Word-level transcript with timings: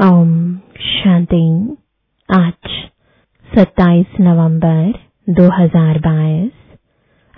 ओम 0.00 0.32
शांति। 0.80 1.38
आज 2.28 2.68
27 3.44 4.20
नवंबर 4.20 4.92
2022 5.30 6.50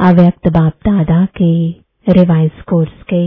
अव्यक्त 0.01 0.49
बाप 0.49 0.73
दादा 0.89 1.25
के 1.43 1.71
रिवाइज 2.09 2.61
कोर्स 2.63 3.03
के 3.13 3.23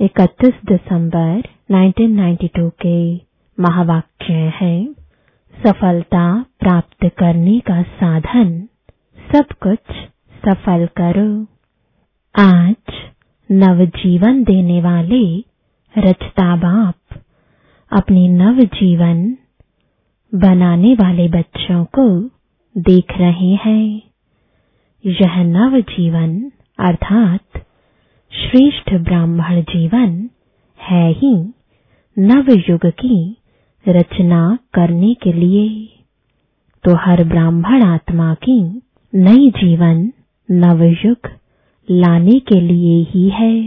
31 0.00 0.54
दिसंबर 0.64 1.42
1992 1.74 2.70
के 2.86 3.16
महावाक्य 3.58 4.32
है। 4.32 4.92
सफलता 5.54 6.46
प्राप्त 6.60 7.10
करने 7.18 7.58
का 7.60 7.82
साधन, 7.82 8.68
सब 9.32 9.54
कुछ 9.62 9.96
सफल 10.46 10.88
करो। 11.00 11.30
आज 12.42 12.94
नवजीवन 13.50 14.44
देने 14.44 14.80
वाले 14.82 15.44
रचता 15.94 16.56
बाप 16.56 16.94
अपने 17.92 18.28
नव 18.28 18.60
जीवन 18.60 19.36
बनाने 20.34 20.94
वाले 20.94 21.28
बच्चों 21.28 21.84
को 21.84 22.04
देख 22.78 23.12
रहे 23.18 23.54
हैं। 23.54 24.02
यह 25.06 25.42
नव 25.44 25.80
जीवन 25.80 26.52
अर्थात 26.78 27.58
श्रेष्ठ 28.32 28.94
ब्राह्मण 28.94 29.62
जीवन 29.62 30.30
है 30.80 31.12
ही 31.12 31.34
नव 32.18 32.52
युग 32.70 32.86
की 32.86 33.36
रचना 33.88 34.58
करने 34.74 35.14
के 35.14 35.32
लिए। 35.32 35.88
तो 36.84 36.94
हर 36.94 37.24
ब्राह्मण 37.24 37.82
आत्मा 37.82 38.34
की 38.34 38.82
नई 39.14 39.50
जीवन 39.50 40.12
नवयुग 40.50 41.30
लाने 41.90 42.38
के 42.38 42.60
लिए 42.60 43.02
ही 43.10 43.28
है, 43.28 43.62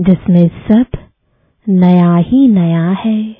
जिसमें 0.00 0.48
सब 0.48 0.86
नया 1.68 2.16
ही 2.16 2.48
नया 2.48 2.90
है। 2.90 3.36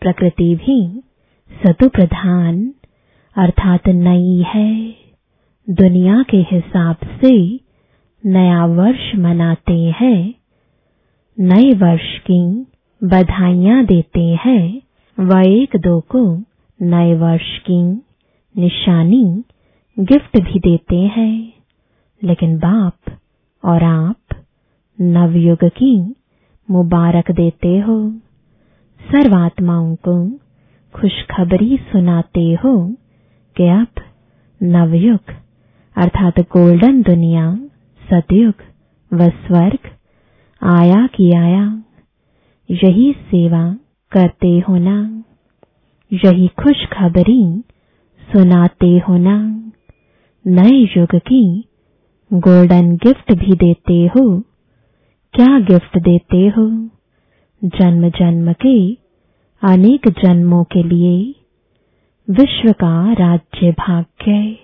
प्रकृति 0.00 0.54
भी 0.54 1.02
सतु 1.50 1.88
प्रधान 1.88 2.74
अर्थात 3.36 3.88
नई 3.88 4.44
है। 4.54 4.96
दुनिया 5.70 6.22
के 6.22 6.36
हिसाब 6.36 6.96
से 7.02 7.60
नया 8.26 8.66
वर्ष 8.66 9.14
मनाते 9.16 9.94
हैं। 10.00 10.34
नए 11.40 11.70
वर्ष 11.70 12.18
की 12.30 12.66
बधाइयाँ 13.04 13.84
देते 13.84 14.38
हैं। 14.44 14.82
व 15.20 15.38
एक 15.38 15.76
दो 15.76 16.00
को 16.00 16.42
नए 16.82 17.14
वर्ष 17.14 17.58
की 17.58 17.82
निशानी 18.56 19.44
गिफ्ट 19.98 20.40
भी 20.40 20.58
देते 20.58 20.96
हैं। 20.96 21.52
लेकिन 22.24 22.58
बाप 22.58 22.96
और 23.64 23.84
आप 23.84 24.20
नवयुग 25.00 25.64
की 25.64 26.14
मुबारक 26.70 27.30
देते 27.30 27.78
हो। 27.78 28.10
सर्वात्माओं 29.12 29.94
को 29.94 30.30
खुशखबरी 30.94 31.76
सुनाते 31.76 32.58
हो। 32.64 32.94
कि 33.56 33.68
अब 33.68 33.86
नवयुग, 34.62 35.34
अर्थात 35.96 36.40
गोल्डन 36.40 37.02
दुनिया, 37.02 37.56
सतयुग 38.10 38.54
व 39.14 39.28
स्वर्ग 39.28 39.78
आया 40.62 41.06
कि 41.06 41.32
आया। 41.32 41.82
यही 42.70 43.12
सेवा 43.12 43.76
करते 44.12 44.58
होना, 44.68 45.22
यही 46.12 46.48
खुशखबरी 46.48 47.64
सुनाते 48.32 49.02
होना। 49.08 49.62
नए 50.46 50.88
युग 50.96 51.14
की 51.14 51.64
गोल्डन 52.32 52.96
गिफ्ट 52.96 53.32
भी 53.32 53.52
देते 53.52 54.06
हो। 54.06 54.42
क्या 55.40 55.58
गिफ्ट 55.58 55.98
देते 55.98 56.48
हो? 56.48 56.90
जन्म 57.64 58.10
जन्म 58.10 58.52
के, 58.52 58.94
अनेक 59.62 60.08
जन्मों 60.08 60.64
के 60.64 60.82
लिए। 60.82 61.34
विश्व 62.30 62.72
का 62.72 63.12
राज्य 63.12 63.72
भाग्य 63.72 64.56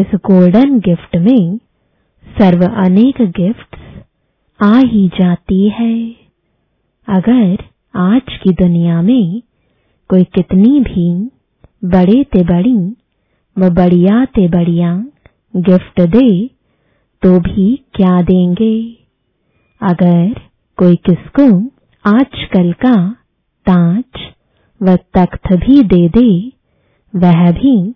इस 0.00 0.06
गोल्डन 0.14 0.78
गिफ्ट 0.78 1.16
में 1.16 1.56
सर्व 2.24 2.66
अनेक 2.66 3.22
गिफ्ट्स 3.22 4.02
आ 4.62 4.78
ही 4.78 5.08
जाती 5.08 5.68
है। 5.68 6.10
अगर 7.08 7.64
आज 7.96 8.38
की 8.42 8.52
दुनिया 8.52 9.02
में 9.02 9.42
कोई 10.08 10.24
कितनी 10.24 10.80
भी 10.80 11.30
बड़े 11.84 12.24
ते 12.24 12.44
बड़ी 12.44 12.96
व 13.58 13.70
बढ़िया 13.70 14.24
ते 14.24 14.48
बढ़िया 14.48 15.04
गिफ्ट 15.56 16.00
दे 16.00 16.46
तो 17.22 17.40
भी 17.40 17.76
क्या 17.94 18.22
देंगे? 18.22 19.07
अगर 19.82 20.40
कोई 20.76 20.96
किसको 20.96 21.70
आजकल 22.04 22.72
का 22.72 23.10
ताज 23.66 24.04
व 24.82 24.96
तख्त 24.96 25.52
भी 25.52 25.82
दे 25.82 26.08
दे, 26.08 26.52
वह 27.16 27.52
भी 27.52 27.94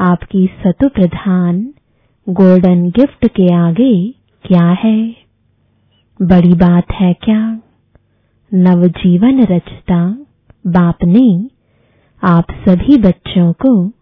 आपकी 0.00 0.46
सतु 0.46 0.88
प्रधान 0.88 1.74
गोल्डन 2.28 2.90
गिफ्ट 2.90 3.26
के 3.26 3.54
आगे 3.54 4.14
क्या 4.44 4.66
है? 4.66 5.16
बड़ी 6.22 6.54
बात 6.54 6.92
है 6.92 7.14
क्या? 7.14 7.60
नवजीवन 8.54 9.42
रचता 9.42 10.24
बाप 10.66 11.04
ने 11.04 11.48
आप 12.22 12.44
सभी 12.68 12.98
बच्चों 12.98 13.52
को 13.52 13.92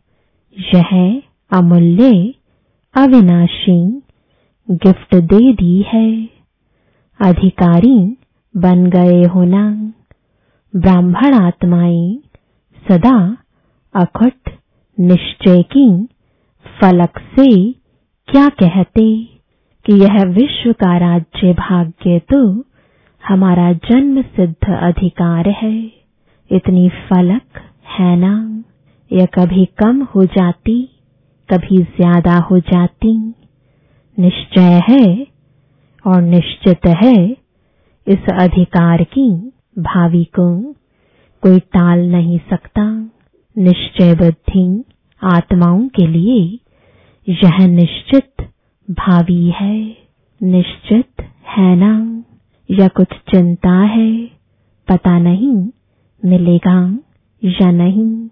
यह 0.74 1.22
अमूल्य 1.52 2.34
अविनाशी 2.94 4.02
गिफ्ट 4.70 5.14
दे 5.14 5.52
दी 5.52 5.84
है। 5.88 6.31
अधिकारी 7.22 7.96
बन 8.54 8.84
गए 8.90 9.22
होना 9.34 9.62
ब्राह्मण 10.74 11.34
आत्माएँ 11.36 12.18
सदा 12.86 13.16
अखट 13.94 14.50
निश्चय 14.98 15.62
की, 15.72 15.86
फलक 16.66 17.18
से 17.34 17.48
क्या 18.28 18.48
कहते 18.62 19.04
कि 19.86 19.92
यह 19.94 20.22
विश्व 20.30 20.72
का 20.80 20.96
राज्य 20.98 21.52
भाग्य 21.54 22.18
तो 22.32 22.42
हमारा 23.22 23.72
जन्म 23.88 24.20
सिद्ध 24.22 24.72
अधिकार 24.72 25.48
है। 25.58 25.74
इतनी 26.50 26.88
फलक 27.08 27.60
है 27.90 28.14
ना 28.16 28.34
यह 29.10 29.26
कभी 29.34 29.64
कम 29.78 30.02
हो 30.14 30.24
जाती, 30.26 30.82
कभी 31.48 31.78
ज़्यादा 31.78 32.36
हो 32.50 32.58
जाती। 32.62 33.16
निश्चय 34.18 34.80
है 34.88 35.04
और 36.06 36.22
निश्चित 36.22 36.86
है 36.86 37.36
इस 38.08 38.18
अधिकार 38.40 39.04
की 39.04 39.52
भावी 39.78 40.24
को 40.24 40.72
कोई 41.42 41.58
टाल 41.58 42.12
नहीं 42.12 42.40
सकता 42.50 43.10
निश्चय 43.58 44.14
बुद्धि 44.14 44.84
आत्माओं 45.24 45.88
के 45.88 46.06
लिए। 46.06 46.58
यह 47.28 47.66
निश्चित 47.66 48.48
भावी 48.90 49.50
है, 49.50 49.96
निश्चित 50.42 51.22
है 51.58 51.76
ना? 51.76 52.24
या 52.70 52.88
कुछ 52.88 53.06
चिंता 53.06 53.72
है? 53.72 54.26
पता 54.88 55.18
नहीं 55.18 55.68
मिलेगा 56.24 56.98
या 57.44 57.70
नहीं। 57.70 58.28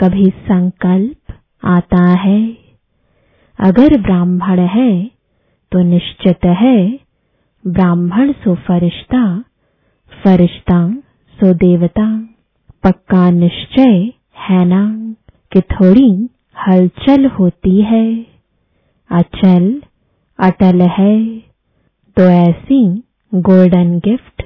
कभी 0.00 0.24
संकल्प 0.24 1.34
आता 1.64 2.10
है। 2.10 2.56
अगर 3.60 4.00
ब्राह्मण 4.00 4.60
है 4.60 5.13
तो 5.74 5.80
निश्चित 5.80 6.44
है। 6.44 7.00
ब्राह्मण 7.66 8.32
सो 8.32 8.54
फरिश्ता 8.54 9.44
फरिश्ता 10.24 10.94
सो 11.34 11.54
देवता 11.54 12.28
पक्का 12.84 13.30
निश्चय 13.30 14.12
है 14.38 14.64
ना 14.64 15.14
कि 15.52 15.60
थोड़ी 15.60 16.28
हलचल 16.68 17.26
होती 17.26 17.82
है। 17.82 18.26
अचल, 19.10 19.82
अटल 20.38 20.80
है। 20.82 21.38
तो 22.16 22.22
ऐसी 22.22 23.02
गोल्डन 23.34 23.98
गिफ्ट 23.98 24.42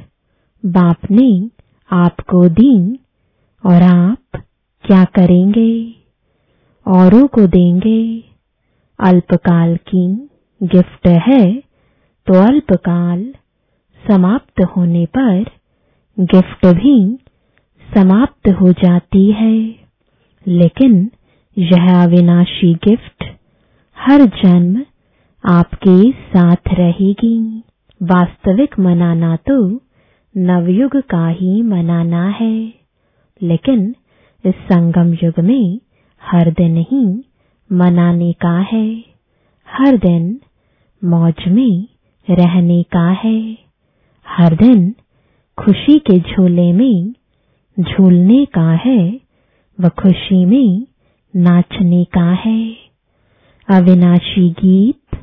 बाप 0.67 1.11
ने 1.11 1.51
आपको 1.93 2.49
दी 2.49 2.99
और 3.67 3.83
आप 3.83 4.43
क्या 4.85 5.05
करेंगे? 5.05 5.95
औरों 6.87 7.27
को 7.27 7.47
देंगे? 7.47 8.25
अल्पकाल 9.01 9.77
की 9.77 10.28
गिफ्ट 10.61 11.07
है 11.29 11.41
तो 12.27 12.35
अल्पकाल 12.43 13.25
समाप्त 14.03 14.63
होने 14.77 15.05
पर 15.17 15.45
गिफ्ट 16.19 16.67
भी 16.77 16.95
समाप्त 17.89 18.49
हो 18.61 18.73
जाती 18.75 19.31
है। 19.33 19.55
लेकिन 20.47 21.11
यह 21.57 21.87
अविनाशी 22.03 22.73
गिफ्ट 22.85 23.25
हर 23.97 24.25
जन्म 24.43 24.83
आपके 25.45 26.11
साथ 26.13 26.75
रहेगी। 26.75 27.39
वास्तविक 28.01 28.79
मनाना 28.81 29.35
तो 29.49 29.59
नवयुग 30.35 30.97
का 31.11 31.27
ही 31.31 31.63
मनाना 31.63 32.27
है। 32.31 32.55
लेकिन 33.41 33.95
इस 34.45 34.55
संगम 34.65 35.13
युग 35.23 35.41
में 35.45 35.79
हर 36.23 36.51
दिन 36.51 36.77
ही 36.91 37.05
मनाने 37.71 38.33
का 38.33 38.59
है। 38.73 38.87
हर 39.69 39.97
दिन 39.99 40.29
मौज 41.05 41.49
में 41.49 41.89
रहने 42.31 42.83
का 42.83 43.11
है। 43.11 43.59
हर 44.29 44.55
दिन 44.55 44.95
खुशी 45.59 45.99
के 45.99 46.19
झोले 46.19 46.73
में 46.73 47.15
झूलने 47.81 48.45
का 48.45 48.73
है 48.73 49.21
व 49.81 49.89
खुशी 49.89 50.45
में 50.45 50.87
नाचने 51.37 52.05
का 52.05 52.33
है। 52.33 52.77
अविनाशी 53.69 54.51
गीत 54.51 55.19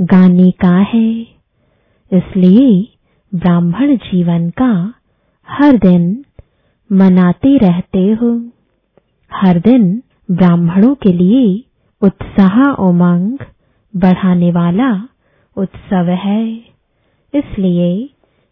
गाने 0.00 0.50
का 0.50 0.76
है। 0.78 1.20
इसलिए 2.12 2.88
ब्राह्मण 3.34 3.96
जीवन 3.96 4.50
का 4.50 4.94
हर 5.48 5.78
दिन 5.78 6.24
मनाते 6.92 7.58
रहते 7.58 8.12
हो। 8.12 8.50
हर 9.32 9.58
दिन 9.58 10.02
ब्राह्मणों 10.30 10.94
के 10.94 11.12
लिए 11.12 11.64
उत्साह 12.02 12.62
उमंग 12.62 13.38
बढ़ाने 13.96 14.50
वाला 14.52 15.08
उत्सव 15.56 16.10
है। 16.10 16.56
इसलिए 17.34 18.10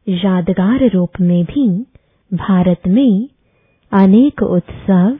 यादगार 0.08 0.88
रूप 0.90 1.20
में 1.20 1.44
भी 1.44 1.68
भारत 2.30 2.80
में 2.88 3.28
अनेक 3.92 4.42
उत्सव 4.42 5.18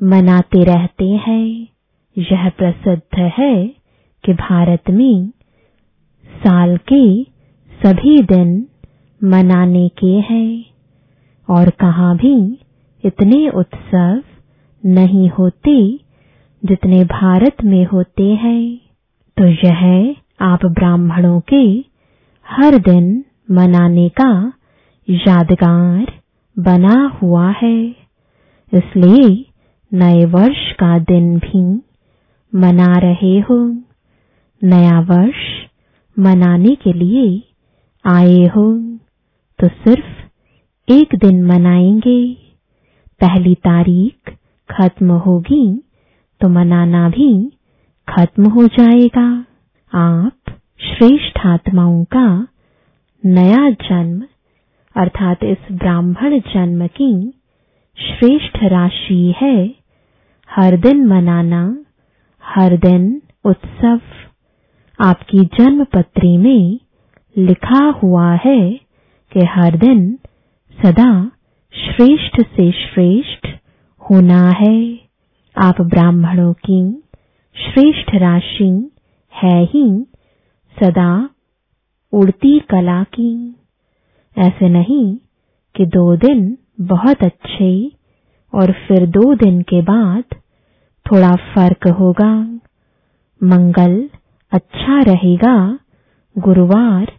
मनाते 0.00 0.64
रहते 0.64 1.04
हैं। 1.04 1.68
यह 2.16 2.48
प्रसिद्ध 2.48 3.18
है 3.38 3.66
कि 4.24 4.32
भारत 4.32 4.90
में 4.90 5.30
साल 6.26 6.76
के 6.92 7.22
सभी 7.80 8.18
दिन 8.22 8.66
मनाने 9.20 9.88
के 9.88 10.12
हैं 10.30 10.64
और 11.48 11.70
कहाँ 11.70 12.16
भी 12.16 12.58
इतने 13.04 13.48
उत्सव 13.48 14.22
नहीं 14.86 15.28
होते 15.28 15.76
जितने 16.62 17.04
भारत 17.04 17.64
में 17.64 17.84
होते 17.84 18.28
हैं। 18.34 18.76
तो 19.36 19.46
यह 19.66 20.14
आप 20.42 20.64
ब्राह्मणों 20.66 21.40
के 21.40 21.62
हर 22.46 22.76
दिन 22.78 23.24
मनाने 23.50 24.08
का 24.08 24.52
यादगार 25.08 26.12
बना 26.56 27.18
हुआ 27.22 27.50
है। 27.50 27.76
इसलिए 28.72 29.28
नए 29.92 30.24
वर्ष 30.24 30.72
का 30.72 30.98
दिन 30.98 31.38
भी 31.38 31.62
मना 32.52 32.92
रहे 32.98 33.38
हो। 33.40 33.58
नया 34.62 35.00
वर्ष 35.00 35.44
मनाने 36.16 36.74
के 36.74 36.92
लिए 36.92 37.26
आए 38.04 38.42
हो। 38.46 38.66
तो 39.58 39.68
सिर्फ़ 39.68 40.92
एक 40.92 41.14
दिन 41.14 41.42
मनाएँगे। 41.44 42.20
पहली 43.20 43.54
तारीख 43.54 44.34
खत्म 44.68 45.10
होगी 45.10 45.64
तो 46.40 46.48
मनाना 46.48 47.08
भी 47.08 47.32
खत्म 48.08 48.50
हो 48.50 48.66
जाएगा। 48.66 49.44
आप 49.94 50.32
श्रेष्ठ 50.80 51.46
आत्माओं 51.46 52.04
का 52.04 52.48
नया 53.26 53.70
जन्म, 53.70 54.22
अर्थात 54.96 55.44
इस 55.44 55.72
ब्राह्मण 55.72 56.38
जन्म 56.38 56.86
की 56.86 57.34
श्रेष्ठ 57.98 58.58
राशि 58.62 59.34
है। 59.40 59.74
हर 60.50 60.76
दिन 60.76 61.06
मनाना, 61.06 61.78
हर 62.44 62.76
दिन 62.76 63.22
उत्सव 63.44 64.00
आपकी 65.00 65.38
जन्म 65.38 65.84
पत्री 65.84 66.36
में 66.36 66.78
लिखा 67.38 67.84
हुआ 67.84 68.34
है 68.34 68.70
कि 69.32 69.40
हर 69.40 69.76
दिन 69.76 70.18
सदा 70.84 71.30
श्रेष्ठ 71.74 72.40
से 72.40 72.72
श्रेष्ठ 72.72 73.46
होना 74.10 74.48
है। 74.48 75.00
आप 75.58 75.80
ब्राह्मणों 75.80 76.52
की 76.52 77.02
श्रेष्ठ 77.56 78.14
राशि 78.14 78.88
है 79.34 79.64
ही, 79.64 80.06
सदा 80.82 81.28
उड़ती 82.12 82.58
कला 82.58 83.02
की। 83.02 83.56
ऐसे 84.38 84.68
नहीं 84.68 85.16
कि 85.76 85.86
दो 85.86 86.16
दिन 86.16 86.58
बहुत 86.80 87.22
अच्छे 87.22 87.92
और 88.54 88.72
फिर 88.72 89.06
दो 89.06 89.34
दिन 89.34 89.62
के 89.62 89.82
बाद 89.82 90.24
थोड़ा 91.06 91.36
फ़र्क 91.36 91.88
होगा। 91.88 92.60
मंगल 93.42 94.10
अच्छा 94.52 95.00
रहेगा, 95.00 95.78
गुरुवार 96.38 97.12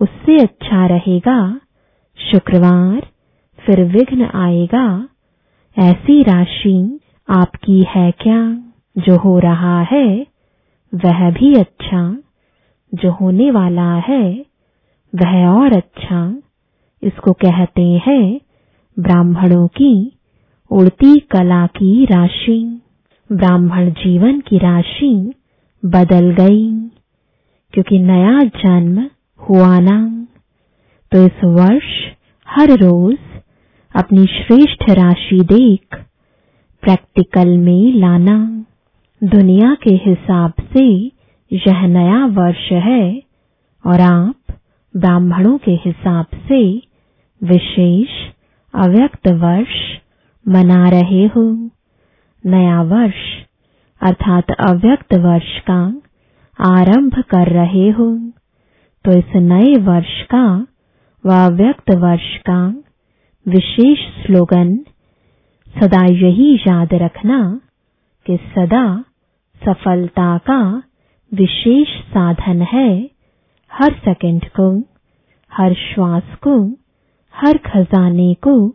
उससे 0.00 0.38
अच्छा 0.38 0.86
रहेगा, 0.86 1.60
शुक्रवार 2.18 3.06
फिर 3.58 3.84
विघ्न 3.84 4.24
आएगा। 4.24 5.08
ऐसी 5.78 6.22
राशि 6.22 7.00
आपकी 7.28 7.86
है 7.88 8.10
क्या? 8.10 8.62
जो 8.98 9.16
हो 9.16 9.38
रहा 9.38 9.80
है 9.82 10.35
वह 10.94 11.30
भी 11.30 11.54
अच्छा 11.54 12.18
जो 12.94 13.10
होने 13.10 13.50
वाला 13.50 13.94
है, 13.94 14.46
वह 15.14 15.46
और 15.46 15.72
अच्छा। 15.72 16.42
इसको 17.02 17.32
कहते 17.32 17.82
हैं 17.82 18.40
ब्राह्मणों 18.98 19.68
की 19.68 20.18
उड़ती 20.70 21.18
कला 21.18 21.66
की 21.66 22.04
राशि। 22.04 22.80
ब्राह्मण 23.32 23.90
जीवन 23.90 24.40
की 24.40 24.58
राशि 24.58 25.34
बदल 25.84 26.30
गई, 26.30 26.88
क्योंकि 27.72 27.98
नया 27.98 28.40
जन्म 28.40 29.10
हुआ 29.48 29.78
ना। 29.78 30.26
तो 31.12 31.26
इस 31.26 31.44
वर्ष 31.44 32.14
हर 32.48 32.70
रोज 32.70 33.18
अपनी 33.96 34.26
श्रेष्ठ 34.26 34.90
राशि 34.90 35.40
देख 35.40 36.04
प्रैक्टिकल 36.82 37.48
में 37.48 37.92
लाना। 37.92 38.65
दुनिया 39.22 39.74
के 39.74 39.94
हिसाब 39.94 40.52
से 40.72 40.84
यह 41.50 41.86
नया 41.86 42.24
वर्ष 42.26 42.68
है 42.72 43.22
और 43.84 44.00
आप 44.00 44.54
ब्राह्मणों 44.94 45.56
के 45.58 45.70
हिसाब 45.84 46.26
से 46.48 46.60
विशेष 47.40 48.08
अव्यक्त 48.74 49.28
वर्ष 49.28 49.74
मना 50.46 50.88
रहे 50.88 51.24
हो। 51.26 51.44
नया 52.44 52.82
वर्ष 52.82 53.22
अर्थात 54.00 54.50
अव्यक्त 54.60 55.14
वर्ष 55.14 55.58
का 55.70 55.80
आरंभ 56.58 57.14
कर 57.30 57.52
रहे 57.52 57.88
हो। 57.90 58.08
तो 59.04 59.18
इस 59.18 59.36
नए 59.36 59.74
वर्ष 59.82 60.20
का 60.34 60.46
व 61.24 61.32
अव्यक्त 61.46 61.94
वर्ष 61.94 62.36
का 62.50 62.60
विशेष 63.46 63.98
स्लोगन 64.24 64.76
सदा 65.76 66.04
यही 66.04 66.54
याद 66.56 66.94
रखना 66.94 67.38
कि 68.26 68.36
सदा 68.36 69.04
सफलता 69.64 70.38
का 70.38 70.82
विशेष 71.34 71.88
साधन 71.88 72.62
है। 72.62 73.10
हर 73.72 73.92
सेकंड 73.92 74.44
को, 74.60 74.82
हर 75.52 75.74
श्वास 75.74 76.22
को, 76.42 76.70
हर 77.34 77.58
खजाने 77.58 78.34
को 78.34 78.70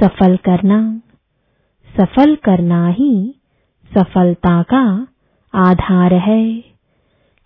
सफल 0.00 0.36
करना। 0.36 1.02
सफल 2.00 2.36
करना 2.36 2.88
ही 2.88 3.34
सफलता 3.98 4.62
का 4.62 5.06
आधार 5.54 6.14
है। 6.14 6.60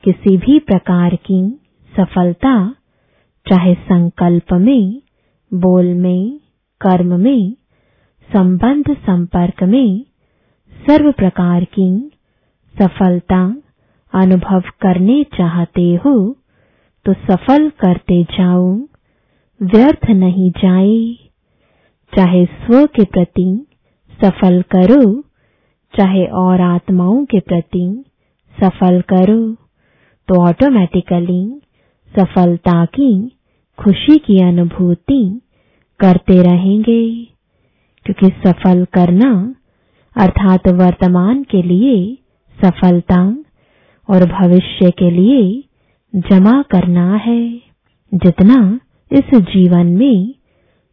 किसी 0.02 0.36
भी 0.36 0.58
प्रकार 0.58 1.14
की 1.14 1.60
सफलता, 1.96 2.74
चाहे 3.48 3.74
संकल्प 3.74 4.52
में, 4.52 5.02
बोल 5.54 5.94
में, 5.94 6.40
कर्म 6.80 7.20
में, 7.20 7.52
संबंध 8.36 8.84
संपर्क 8.90 9.62
में 9.62 10.04
सर्व 10.72 11.10
प्रकार 11.12 11.64
की 11.74 11.88
सफलता 12.74 13.42
अनुभव 14.12 14.62
करने 14.80 15.22
चाहते 15.34 15.84
हो 16.04 16.14
तो 17.06 17.12
सफल 17.12 17.68
करते 17.80 18.22
जाओ, 18.30 18.66
व्यर्थ 19.60 20.08
नहीं 20.10 20.50
जाए। 20.58 20.98
चाहे 22.12 22.44
स्व 22.46 22.84
के 22.86 23.04
प्रति 23.04 23.46
सफल 24.20 24.60
करो, 24.70 25.04
चाहे 25.94 26.24
और 26.40 26.60
आत्माओं 26.60 27.24
के 27.24 27.40
प्रति 27.40 27.86
सफल 28.54 29.00
करो 29.08 29.40
तो 30.28 30.40
ऑटोमेटिकली 30.40 31.42
सफलता 32.14 32.84
की, 32.84 33.12
खुशी 33.78 34.18
की 34.18 34.38
अनुभूति 34.42 35.22
करते 36.00 36.42
रहेंगे। 36.42 37.02
क्योंकि 38.06 38.28
सफल 38.46 38.84
करना 38.94 39.32
अर्थात 40.16 40.68
वर्तमान 40.78 41.42
के 41.50 41.62
लिए 41.62 41.94
सफलता 42.56 43.20
और 44.08 44.24
भविष्य 44.30 44.90
के 44.98 45.10
लिए 45.10 45.42
जमा 46.30 46.60
करना 46.70 47.14
है। 47.16 47.42
जितना 48.12 48.56
इस 49.10 49.34
जीवन 49.46 49.86
में 49.96 50.34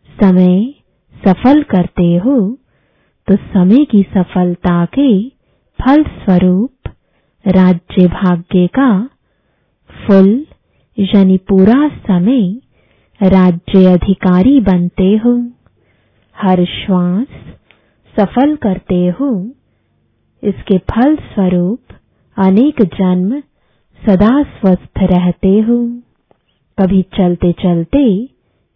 समय 0.09 0.55
सफल 1.15 1.61
करते 1.71 2.15
हो 2.25 2.38
तो 3.27 3.35
समय 3.35 3.85
की 3.85 4.01
सफलता 4.13 4.83
के 4.97 5.09
फल 5.79 6.03
स्वरूप 6.03 6.89
राज्य 7.45 8.07
भाग्य 8.07 8.65
का 8.79 8.89
फुल 9.89 10.29
यानी 10.97 11.38
पूरा 11.49 11.88
समय 12.07 12.41
राज्य 13.21 13.85
अधिकारी 13.93 14.59
बनते 14.61 15.15
हो। 15.17 15.33
हर 16.35 16.63
श्वास 16.65 17.27
सफल 18.15 18.55
करते 18.55 19.05
हो। 19.19 19.29
इसके 20.43 20.77
फल 20.91 21.15
स्वरूप 21.25 21.93
अनेक 22.37 22.81
जन्म 22.95 23.39
सदा 24.01 24.31
स्वस्थ 24.43 24.99
रहते 25.03 25.59
हो। 25.59 25.77
कभी 26.77 27.01
चलते 27.17 27.51
चलते 27.53 28.03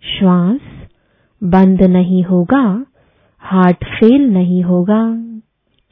श्वास 0.04 0.60
बंद 1.42 1.82
नहीं 1.90 2.24
होगा, 2.24 2.66
हार्ट 3.44 3.84
फेल 3.86 4.30
नहीं 4.32 4.64
होगा। 4.64 5.04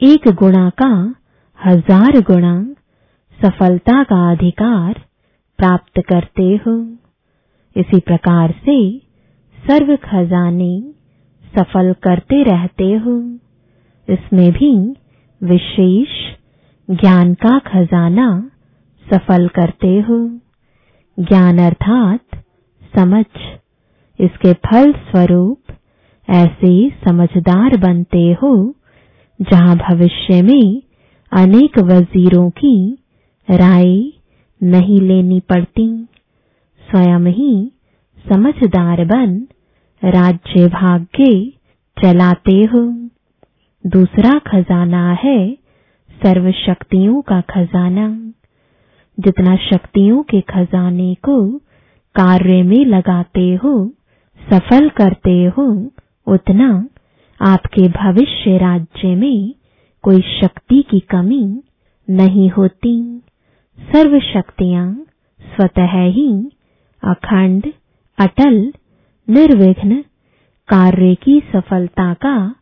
एक 0.02 0.28
गुणा 0.36 0.70
का 0.82 0.94
हज़ार 1.60 2.20
गुणा 2.22 2.56
सफलता 3.40 4.04
का 4.04 4.20
अधिकार 4.32 4.94
प्राप्त 5.60 6.02
करते 6.02 6.44
हो। 6.66 6.76
इसी 7.76 8.00
प्रकार 8.00 8.52
से 8.66 8.78
सर्व 9.58 9.96
खजाने 9.96 10.74
सफल 11.58 11.94
करते 12.04 12.44
रहते 12.44 12.94
हो। 12.94 13.22
इसमें 14.10 14.52
भी 14.52 14.96
विशेष 15.44 16.08
ज्ञान 16.90 17.34
का 17.34 17.60
खजाना 17.60 18.52
सफल 19.14 19.48
करते 19.48 20.00
हो। 20.00 20.40
ज्ञान 21.20 21.58
अर्थात 21.58 22.20
समझ। 22.98 23.26
इसके 24.20 24.54
फल 24.54 24.94
स्वरूप 24.94 25.60
ऐसे 26.30 26.90
समझदार 26.90 27.78
बनते 27.78 28.38
हो, 28.42 28.76
जहाँ 29.42 29.78
भविष्य 29.78 30.42
में 30.42 30.82
अनेक 31.32 31.80
वजीरों 31.80 32.50
की 32.50 32.98
राय 33.50 34.12
नहीं 34.64 35.02
लेनी 35.02 35.40
पड़ती। 35.40 36.08
स्वयं 36.92 37.20
ही 37.20 37.72
समझदार 38.30 39.06
बन 39.06 39.48
राज्य 40.04 40.68
भाग्य 40.68 41.54
चलाते 42.04 42.52
हो। 42.52 43.10
दूसरा 43.88 44.40
खजाना 44.40 45.14
है 45.14 45.58
सर्व 46.12 46.52
शक्तियों 46.52 47.22
का 47.22 47.42
खजाना। 47.42 48.34
जितना 49.20 49.56
शक्तियों 49.56 50.24
के 50.24 50.42
खजाने 50.42 51.16
को 51.16 51.58
कार्य 52.16 52.64
में 52.64 52.86
लगाते 52.86 53.56
हो, 53.56 53.92
सफल 54.54 54.90
करते 54.90 55.46
हो, 55.46 55.92
उतना 56.28 56.88
आपके 57.42 57.88
भविष्य 57.88 58.58
राज्य 58.58 59.16
में 59.16 59.56
कोई 60.02 60.22
शक्ति 60.22 60.84
की 60.90 61.00
कमी 61.00 61.64
नहीं 62.10 62.50
होती। 62.50 63.22
सर्व 63.80 64.20
शक्तियाँ 64.20 65.06
स्वतः 65.42 66.04
ही 66.04 66.52
अखंड, 67.04 67.74
अटल 68.18 68.74
निर्विघ्न 69.32 69.98
कार्य 70.70 71.16
की 71.16 71.40
सफलता 71.56 72.14
का 72.14 72.56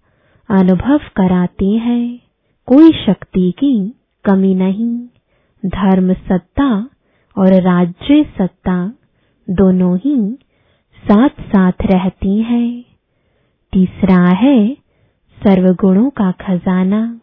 अनुभव 0.50 0.98
कराती 1.16 1.78
है। 1.78 2.20
कोई 2.68 2.90
शक्ति 3.06 3.52
की 3.52 3.94
कमी 4.26 4.54
नहीं। 4.56 4.98
धर्म 5.64 6.14
सत्ता 6.14 6.68
और 7.38 7.54
राज्य 7.62 8.24
सत्ता 8.38 8.94
दोनों 9.48 9.98
ही 9.98 10.16
साथ 11.04 11.42
साथ 11.42 11.86
रहती 11.86 12.42
है। 12.42 12.82
तीसरा 13.74 14.24
है 14.36 14.74
सर्वगुणों 15.38 16.10
का 16.10 16.32
खजाना। 16.32 17.20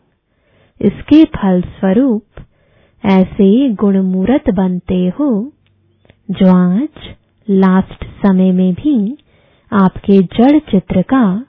इसके 0.80 1.24
फल 1.24 1.60
स्वरूप 1.60 2.44
ऐसे 3.04 3.70
गुणमूर्त 3.74 4.50
बनते 4.50 5.12
हो 5.20 5.52
जो 6.30 6.52
आज 6.56 7.14
लास्ट 7.50 8.04
समय 8.26 8.52
में 8.52 8.72
भी 8.74 8.96
आपके 9.72 10.18
जड़ 10.18 10.58
चित्र 10.58 11.02
का 11.02 11.46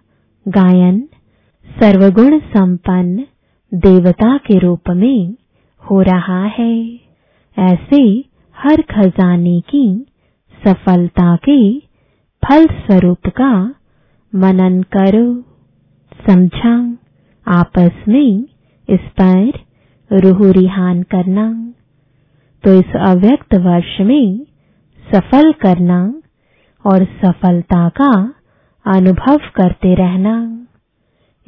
गायन 0.48 1.00
सर्वगुण 1.68 2.40
संपन्न 2.40 3.26
देवता 3.74 4.38
के 4.38 4.60
रूप 4.60 4.90
में 4.90 5.36
हो 5.84 6.02
रहा 6.02 6.44
है। 6.46 7.00
ऐसे 7.58 8.02
हर 8.58 8.82
खजाने 8.82 9.60
की 9.62 10.06
सफलता 10.68 11.36
के 11.36 11.80
फल 12.44 12.66
स्वरूप 12.66 13.28
का 13.28 13.76
मनन 14.34 14.82
करो। 14.98 15.42
समझा 16.28 16.98
आपस 17.48 17.92
में 18.08 18.46
इस 18.90 19.00
पर 19.22 19.52
रूह 20.12 20.52
रिहान 20.52 21.04
करना। 21.04 21.74
तो 22.64 22.74
इस 22.74 22.96
अव्यक्त 23.00 23.56
वर्ष 23.56 24.02
में 24.02 24.46
सफल 25.14 25.52
करना 25.52 26.22
और 26.86 27.06
सफलता 27.06 27.90
का 27.90 28.34
अनुभव 28.86 29.38
करते 29.38 29.96
रहना। 29.96 30.68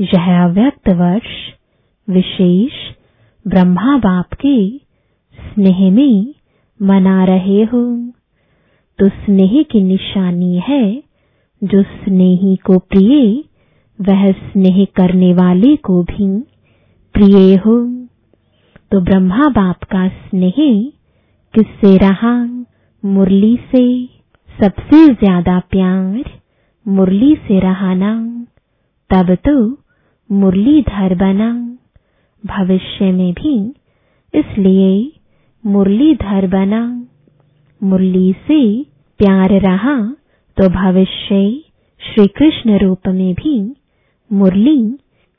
यह 0.01 0.43
अव्यक्त 0.43 0.89
वर्ष 0.89 1.53
विशेष 2.09 2.71
ब्रह्मा 3.48 3.98
बाप 3.98 4.33
के 4.33 4.77
स्नेह 5.36 5.91
में 5.91 6.36
मना 6.81 7.24
रहे 7.24 7.63
हो। 7.63 8.12
तो 9.00 9.09
स्नेह 9.09 9.63
की 9.63 9.83
निशानी 9.83 10.59
है, 10.67 11.03
जो 11.63 11.83
स्नेही 11.83 12.55
को 12.55 12.79
प्रिय, 12.79 13.43
वह 14.01 14.31
स्नेह 14.31 14.86
करने 14.95 15.33
वाले 15.33 15.75
को 15.75 16.03
भी 16.03 16.39
प्रिय 17.13 17.55
हो। 17.55 18.07
तो 18.91 19.01
ब्रह्मा 19.01 19.48
बाप 19.50 19.83
का 19.83 20.07
स्नेह 20.07 20.91
किससे 21.53 21.98
रहा? 21.98 22.65
मुरली 23.05 23.59
से। 23.75 24.18
सबसे 24.59 24.97
ज़्यादा 25.15 25.59
प्यार 25.71 26.29
मुरली 26.85 27.35
से 27.47 27.59
रहा 27.59 27.93
ना 27.93 28.13
तब 29.09 29.33
तो 29.45 29.53
मुरलीधर 30.29 31.13
बना। 31.15 31.51
भविष्य 32.43 33.11
में 33.11 33.31
भी 33.33 33.53
इसलिए 34.33 34.89
मुरलीधर 35.63 36.47
बना। 36.47 36.81
मुरली 37.81 38.31
से 38.47 38.61
प्यार 39.19 39.59
रहा 39.61 39.95
तो 40.57 40.67
भविष्य 40.69 41.39
श्री 42.01 42.25
कृष्ण 42.37 42.77
रूप 42.77 43.07
में 43.09 43.33
भी 43.33 43.55
मुरली 44.31 44.79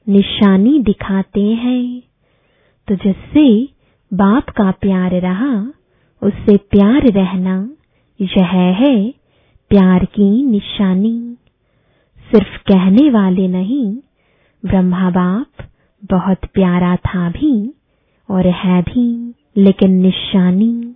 निशानी 0.06 0.78
दिखाते 0.82 1.44
हैं। 1.56 1.84
तो 2.88 2.94
जिससे 2.94 3.48
बाप 4.12 4.48
का 4.50 4.70
प्यार 4.80 5.20
रहा, 5.20 5.52
उससे 6.22 6.56
प्यार 6.56 7.10
रहना 7.12 7.58
यह 8.20 8.46
है, 8.46 9.14
प्यार 9.68 10.04
की 10.04 10.44
निशानी। 10.44 11.36
सिर्फ़ 12.32 12.58
कहने 12.58 13.10
वाले 13.10 13.48
नहीं, 13.48 13.96
ब्रह्मा 14.64 15.10
बाप 15.10 15.66
बहुत 16.04 16.38
प्यारा 16.54 16.96
था 16.96 17.30
भी 17.30 17.74
और 18.30 18.46
है 18.46 18.82
भी, 18.82 19.34
लेकिन 19.56 19.90
निशानी। 19.90 20.94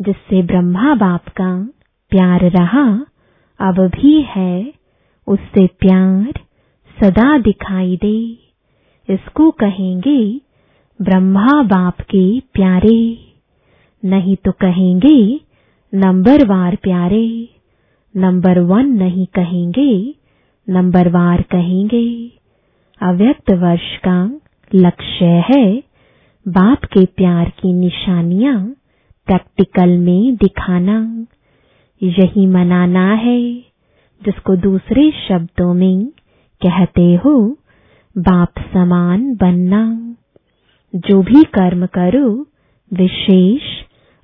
जिससे 0.00 0.42
ब्रह्मा 0.42 0.94
बाप 0.94 1.28
का 1.28 1.68
प्यार 2.10 2.40
रहा, 2.40 3.06
अब 3.60 3.74
भी 3.74 4.22
है, 4.22 4.74
उससे 5.26 5.66
प्यार 5.66 6.40
सदा 7.00 7.38
दिखाई 7.38 7.96
दे। 7.96 8.38
इसको 9.10 9.50
कहेंगे 9.50 10.40
ब्रह्मा 11.02 11.62
बाप 11.62 12.00
के 12.00 12.40
प्यारे। 12.40 13.32
नहीं 14.04 14.36
तो 14.36 14.52
कहेंगे 14.52 15.40
नंबर 15.94 16.44
वार 16.44 16.76
प्यारे, 16.76 17.48
नंबर 18.16 18.58
वन 18.58 18.86
नहीं 18.86 19.26
कहेंगे, 19.26 20.14
नंबर 20.68 21.08
वार 21.08 21.42
कहेंगे। 21.42 22.32
अव्यक्त 23.02 23.50
वर्ष 23.50 23.96
का 23.96 24.40
लक्ष्य 24.74 25.24
है 25.24 25.82
बाप 26.48 26.84
के 26.84 27.04
प्यार 27.04 27.48
की 27.48 27.72
निशानियाँ 27.72 28.74
प्रैक्टिकल 29.26 29.98
में 29.98 30.36
दिखाना। 30.36 31.26
यही 32.02 32.46
मनाना 32.46 33.14
है, 33.14 33.52
जिसको 34.24 34.56
दूसरे 34.56 35.12
शब्दों 35.28 35.74
में 35.74 36.06
कहते 36.66 37.14
हो, 37.14 37.58
बाप 38.18 38.52
समान 38.58 39.34
बनना। 39.34 40.14
जो 40.94 41.22
भी 41.22 41.44
कर्म 41.44 41.86
करो, 41.86 42.46
विशेष 42.92 43.62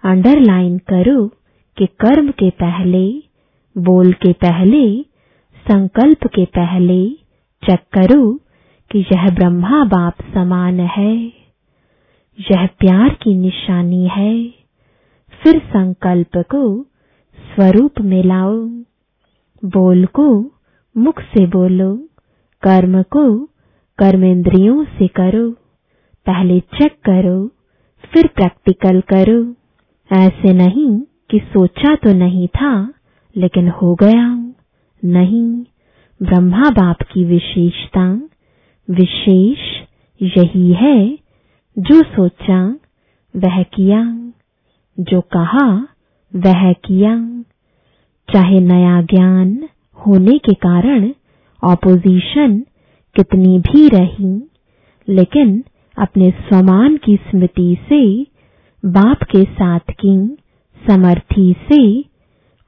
अंडरलाइन 0.05 0.79
करो 0.79 1.31
कि 1.79 1.87
कर्म 1.87 2.31
के 2.31 2.51
पहले, 2.51 3.23
बोल 3.79 4.13
के 4.13 4.33
पहले, 4.33 5.03
संकल्प 5.73 6.27
के 6.27 6.45
पहले, 6.45 7.09
चेक 7.65 7.81
करो 7.93 8.41
कि 8.91 8.99
यह 8.99 9.35
ब्रह्मा 9.35 9.85
बाप 9.85 10.15
समान 10.35 10.81
है। 10.81 11.17
यह 12.41 12.67
प्यार 12.67 13.09
की 13.09 13.37
निशानी 13.37 14.09
है। 14.09 14.49
फिर 15.43 15.59
संकल्प 15.59 16.37
को 16.37 16.83
स्वरूप 17.37 17.93
में 18.01 18.25
लाओ। 18.25 18.57
बोल 19.65 20.07
को 20.07 20.51
मुख 20.97 21.21
से 21.21 21.47
बोलो। 21.47 21.97
कर्म 22.63 23.03
को 23.03 23.45
कर्मेंद्रियों 23.99 24.85
से 24.85 25.09
करो। 25.09 25.51
पहले 26.27 26.61
चेक 26.61 26.93
करो, 26.93 27.47
फिर 28.13 28.27
प्रैक्टिकल 28.27 29.01
करो। 29.01 29.55
ऐसे 30.17 30.53
नहीं 30.53 31.01
कि 31.31 31.39
सोचा 31.39 31.95
तो 31.95 32.13
नहीं 32.13 32.49
था, 32.49 32.95
लेकिन 33.37 33.69
हो 33.69 33.95
गया। 33.95 34.53
नहीं, 35.05 35.65
ब्रह्मा 36.23 36.71
बाप 36.71 37.03
की 37.03 37.25
विशेषता, 37.25 38.21
विशेष 38.91 39.59
यही 40.23 40.73
है, 40.73 41.19
जो 41.79 42.03
सोचा, 42.03 42.77
वह 43.37 43.63
किया, 43.63 44.31
जो 45.01 45.21
कहा, 45.21 45.89
वह 46.37 46.73
किया। 46.73 47.43
चाहे 48.35 48.61
नया 48.61 49.03
ज्ञान 49.03 49.69
होने 50.07 50.39
के 50.39 50.55
कारण 50.55 51.11
ऑपोजिशन 51.65 52.61
कितनी 53.17 53.59
भी 53.59 53.89
रही, 53.89 54.49
लेकिन 55.09 55.65
अपने 55.99 56.31
स्वमान 56.31 56.97
की 56.97 57.17
स्मृति 57.17 57.77
से 57.89 58.27
बाप 58.85 59.23
के 59.23 59.45
साथ 59.45 59.81
की 59.81 60.37
समर्थी 60.89 61.53
से 61.73 62.01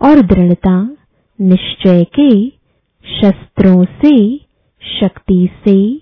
और 0.01 0.21
दृढ़ता 0.21 0.97
निश्चय 1.41 2.05
के 2.05 2.49
शस्त्रों 3.05 3.85
से, 3.85 4.39
शक्ति 4.83 5.49
से 5.65 6.01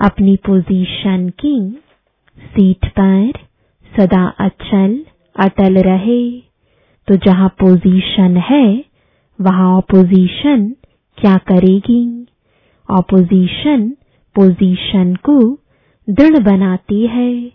अपनी 0.00 0.36
पोजीशन 0.36 1.28
की 1.28 1.80
सीट 2.38 2.86
पर 2.86 3.32
सदा 3.96 4.26
अचल, 4.28 5.04
अटल 5.36 5.78
रहे। 5.78 6.40
तो 7.08 7.16
जहाँ 7.16 7.48
पोजीशन 7.48 8.36
है, 8.36 8.84
वहाँ 9.40 9.76
ऑपोजिशन 9.76 10.68
क्या 11.18 11.36
करेगी? 11.36 12.26
ऑपोजिशन 12.90 13.88
पोजीशन 14.34 15.14
को 15.14 15.58
दृढ़ 16.10 16.38
बनाती 16.38 17.06
है, 17.06 17.52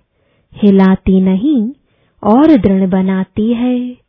हिलाती 0.53 1.21
नहीं 1.21 1.71
और 2.23 2.47
दृढ़ 2.57 2.89
बनाती 2.89 3.53
है। 3.53 4.02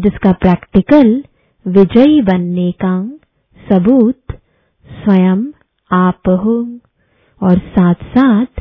जिसका 0.00 0.32
प्रैक्टिकल 0.32 1.24
विजयी 1.66 2.22
बनने 2.22 2.72
का 2.72 3.18
सबूत 3.72 4.20
स्वयं 4.86 5.52
आप 5.92 6.22
हो। 6.28 6.78
और 7.42 7.58
साथ 7.58 7.94
साथ 7.94 8.60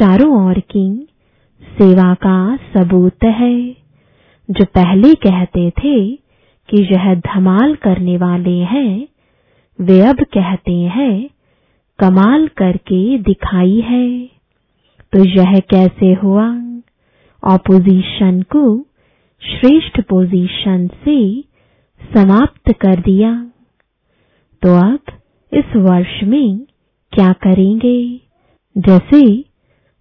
चारों 0.00 0.46
ओर 0.46 0.60
की 0.60 1.08
सेवा 1.62 2.14
का 2.14 2.56
सबूत 2.56 3.24
है, 3.24 3.76
जो 4.50 4.64
पहले 4.64 5.14
कहते 5.14 5.70
थे 5.70 6.16
कि 6.68 6.82
यह 6.82 7.14
धमाल 7.14 7.74
करने 7.74 8.16
वाले 8.16 8.58
हैं, 8.58 9.08
वे 9.80 10.00
अब 10.00 10.16
कहते 10.16 10.72
हैं, 10.72 11.30
कमाल 11.98 12.48
करके 12.48 13.18
दिखाई 13.18 13.80
है। 13.80 14.26
तो 15.12 15.24
यह 15.24 15.58
कैसे 15.58 16.14
हुआ? 16.14 16.60
ऑपोजिशन 17.44 18.42
को 18.42 18.86
श्रेष्ठ 19.44 20.00
पोजीशन 20.00 20.88
से 20.88 21.40
समाप्त 22.14 22.72
कर 22.72 23.00
दिया। 23.00 23.50
तो 24.62 24.92
अब 24.92 25.00
इस 25.52 25.76
वर्ष 25.76 26.22
में 26.24 26.58
क्या 27.12 27.32
करेंगे? 27.32 28.20
जैसे 28.78 29.44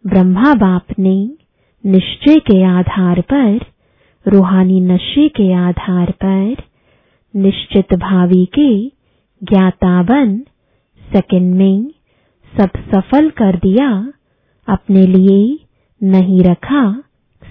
ब्रह्मा 0.08 0.54
बाप 0.54 0.86
ने 1.00 1.30
निश्चय 1.86 2.36
के 2.40 2.64
आधार 2.64 3.22
पर, 3.22 3.60
रूहानी 4.28 4.80
नशे 4.80 5.30
के 5.30 5.54
आधार 5.54 6.12
पर, 6.12 6.56
निश्चित 7.36 7.94
भावी 7.94 8.46
के 8.46 8.86
ज्ञाता 9.44 10.04
बन 10.04 10.40
सेकंड 11.14 11.56
में 11.56 11.88
सब 12.58 12.70
सफल 12.96 13.30
कर 13.30 13.56
दिया, 13.56 14.14
अपने 14.68 15.08
लिए 15.08 15.60
नहीं 16.04 16.44
रखा, 16.44 17.04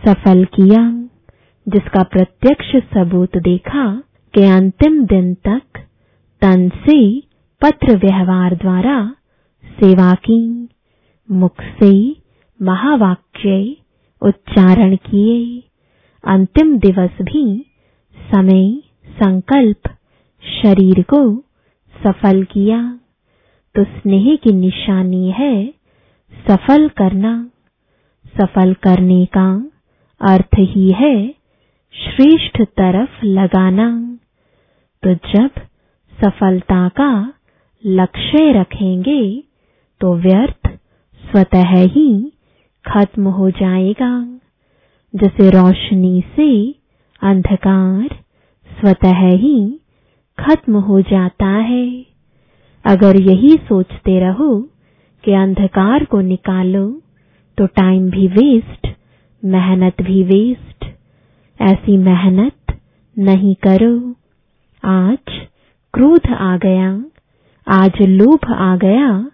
सफल 0.06 0.44
किया। 0.44 1.08
जिसका 1.68 2.02
प्रत्यक्ष 2.02 2.76
सबूत 2.94 3.36
देखा 3.36 4.02
कि 4.34 4.44
अंतिम 4.44 5.06
दिन 5.06 5.34
तक 5.34 5.62
तन 6.40 6.68
से 6.68 7.20
पत्र 7.62 7.96
व्यवहार 7.96 8.54
द्वारा 8.54 9.14
सेवा 9.64 10.14
की, 10.14 10.68
मुख 11.30 11.60
से 11.60 12.16
महावाक्य 12.62 13.76
उच्चारण 14.22 14.96
किए। 14.96 15.62
अंतिम 16.24 16.78
दिवस 16.78 17.10
भी 17.22 17.66
समय, 18.34 18.82
संकल्प, 19.08 19.90
शरीर 20.62 21.02
को 21.02 21.44
सफल 22.04 22.44
किया। 22.44 22.98
तो 23.74 23.84
स्नेह 23.84 24.36
की 24.36 24.52
निशानी 24.52 25.30
है 25.30 25.74
सफल 26.48 26.88
करना। 26.88 27.50
सफल 28.40 28.74
करने 28.74 29.26
का 29.26 29.70
अर्थ 30.20 30.58
ही 30.58 30.90
है 30.90 31.41
श्रेष्ठ 31.94 32.60
तरफ़ 32.78 33.24
लगाना। 33.24 33.88
तो 35.02 35.14
जब 35.14 35.60
सफलता 36.12 36.88
का 36.88 37.12
लक्ष्य 37.84 38.52
रखेंगे 38.52 39.22
तो 40.00 40.14
व्यर्थ 40.16 40.68
स्वतः 41.22 41.74
ही 41.94 42.10
खत्म 42.84 43.28
हो 43.28 43.50
जाएगा। 43.50 44.12
जैसे 45.14 45.50
रोशनी 45.50 46.22
से 46.36 46.50
अंधकार 47.22 48.08
स्वतः 48.70 49.20
ही 49.36 49.56
खत्म 50.38 50.80
हो 50.80 51.00
जाता 51.00 51.50
है। 51.70 51.86
अगर 52.84 53.20
यही 53.20 53.56
सोचते 53.68 54.18
रहो 54.20 54.60
कि 55.24 55.32
अंधकार 55.34 56.04
को 56.04 56.20
निकालो 56.20 56.86
तो 57.58 57.66
टाइम 57.66 58.10
भी 58.10 58.26
वेस्ट 58.30 58.88
मेहनत 59.42 60.02
भी 60.02 60.22
वेस्ट 60.24 60.91
ऐसी 61.60 61.96
मेहनत 61.96 62.78
नहीं 63.18 63.54
करो। 63.54 64.14
आज 64.84 65.46
क्रोध 65.94 66.26
आ 66.26 66.56
गया, 66.56 67.04
आज 67.68 67.92
लोभ 68.02 68.38
आ 68.52 68.76
गया, 68.76 69.30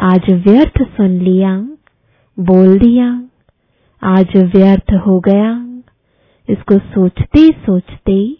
आज 0.00 0.20
व्यर्थ 0.30 0.82
सुन 0.82 1.08
लिया, 1.08 1.58
बोल 2.38 2.78
दिया, 2.78 3.22
आज 4.02 4.36
व्यर्थ 4.36 4.92
हो 5.06 5.20
गया। 5.20 5.66
इसको 6.50 6.78
सोचते 6.78 7.52
सोचते, 7.52 8.36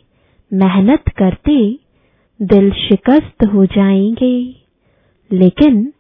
मेहनत 0.53 1.03
करते 1.09 1.79
दिल 2.42 2.70
शिकस्त 2.70 3.44
हो 3.44 3.66
जाएँगे। 3.66 4.57
लेकिन 5.33 5.92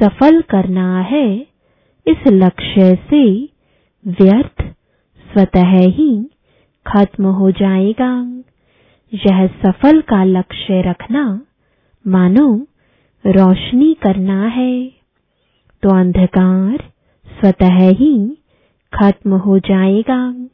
सफल 0.00 0.42
करना 0.42 1.00
है 1.00 1.46
इस 2.06 2.16
लक्ष्य 2.28 2.94
से, 2.94 3.44
व्यर्थ 4.06 4.62
स्वतः 5.32 5.72
ही 5.72 6.30
खत्म 6.86 7.26
हो 7.26 7.50
जाएगा। 7.50 8.42
यह 9.14 9.46
सफल 9.46 10.00
का 10.00 10.24
लक्ष्य 10.24 10.82
रखना, 10.82 11.40
मानो, 12.06 12.66
रोशनी 13.26 13.94
करना 13.94 14.46
है। 14.46 14.86
तो 15.82 15.88
अंधकार 15.88 16.76
स्वतः 17.40 17.78
ही 17.78 18.38
खत्म 18.94 19.34
हो 19.34 19.58
जाएगा। 19.58 20.46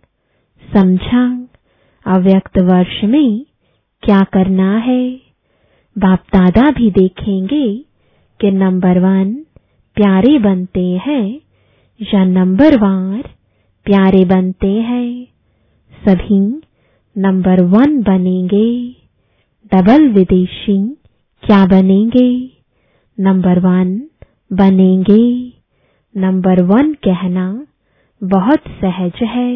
समझा, 0.77 1.49
अव्यक्त 2.07 2.59
वर्ष 2.59 3.05
में 3.05 3.47
क्या 4.03 4.21
करना 4.21 4.77
है? 4.77 5.11
बाप 5.99 6.21
दादा 6.33 6.71
भी 6.71 6.91
देखेंगे 6.91 7.85
कि 8.41 8.51
नंबर 8.51 8.99
वन 8.99 9.35
प्यारे 9.95 10.39
बनते 10.39 11.01
हैं 11.07 11.41
या 12.15 12.25
नंबर 12.25 12.77
वार 12.77 13.23
प्यारे 13.85 14.25
बनते 14.25 14.73
हैं। 14.73 15.34
सभी 16.03 16.39
नंबर 17.17 17.63
वन 17.63 18.03
बनेंगे। 18.03 18.69
डबल 19.73 20.09
विदेशी 20.09 20.77
क्या 21.43 21.65
बनेंगे? 21.67 22.29
नंबर 23.19 23.59
वन 23.59 23.95
बनेंगे। 24.53 25.25
नंबर 26.15 26.63
वन 26.63 26.93
कहना 27.05 27.47
बहुत 28.23 28.69
सहज 28.81 29.23
है, 29.25 29.53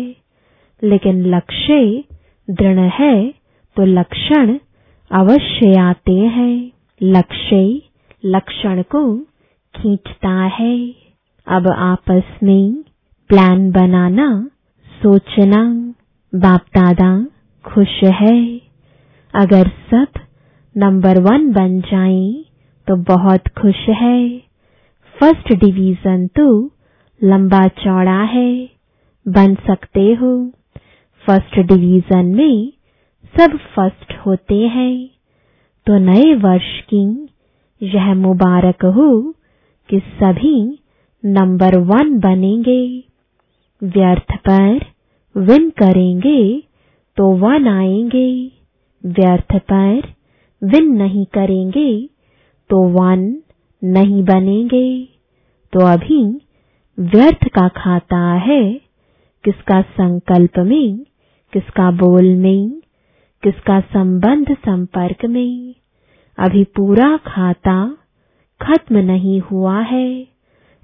लेकिन 0.83 1.25
लक्ष्य 1.27 2.05
दृढ़ 2.49 2.79
है 2.79 3.15
तो 3.77 3.85
लक्षण 3.85 4.59
अवश्य 5.11 5.73
आते 5.81 6.13
हैं। 6.13 6.71
लक्ष्य 7.03 7.81
लक्षण 8.25 8.83
को 8.83 9.03
खींचता 9.75 10.35
है। 10.55 10.77
अब 11.47 11.69
आपस 11.69 12.39
में 12.43 12.73
प्लान 13.31 13.71
बनाना, 13.71 14.29
सोचना। 14.87 15.63
बाप 16.35 16.61
दादा, 16.61 17.27
खुश 17.65 18.05
है। 18.05 18.61
अगर 19.35 19.69
सब 19.69 20.07
नंबर 20.77 21.21
वन 21.21 21.53
बन 21.53 21.81
जाएँ 21.81 22.45
तो 22.89 22.97
बहुत 22.97 23.49
खुश 23.49 23.89
है। 23.89 24.39
फ़र्स्ट 25.21 25.53
डिवीज़न 25.53 26.27
तो 26.27 26.71
लंबा 27.23 27.69
चौड़ा 27.69 28.23
है। 28.23 28.71
बन 29.29 29.55
सकते 29.55 30.15
हो। 30.15 30.53
फ़र्स्ट 31.27 31.59
डिवीज़न 31.59 32.27
में 32.27 32.73
सब 33.39 33.57
फ़र्स्ट 33.57 34.13
होते 34.27 34.69
हैं। 34.69 35.11
तो 35.87 35.99
नए 35.99 36.35
वर्ष 36.35 36.81
की 36.95 37.29
यह 37.83 38.15
मुबारक 38.15 38.85
हो 38.85 39.35
कि 39.89 39.99
सभी 39.99 40.79
नंबर 41.25 41.79
वन 41.79 42.19
बनेंगे। 42.19 43.05
व्यर्थ 43.83 44.33
पर 44.33 44.98
विन 45.39 45.69
करेंगे 45.71 46.41
तो 47.17 47.27
वन 47.37 47.67
आएँगे। 47.69 48.31
व्यर्थ 49.05 49.57
पर 49.73 50.09
विन 50.63 50.93
नहीं 50.93 51.25
करेंगे 51.25 51.91
तो 52.71 52.83
वन 52.89 53.21
नहीं 53.83 54.23
बनेंगे। 54.25 54.89
तो 55.73 55.81
अभी 55.87 56.23
व्यर्थ 56.99 57.45
का 57.49 57.69
खाता 57.69 58.33
है, 58.35 58.63
किसका 59.45 59.81
संकल्प 59.83 60.59
में, 60.59 60.99
किसका 61.53 61.91
बोल 61.91 62.35
में, 62.37 62.71
किसका 63.43 63.81
संबंध 63.81 64.55
संपर्क 64.57 65.25
में। 65.25 65.75
अभी 66.39 66.65
पूरा 66.77 67.17
खाता 67.17 67.77
खत्म 68.61 68.97
नहीं 68.97 69.41
हुआ 69.41 69.81
है, 69.83 70.11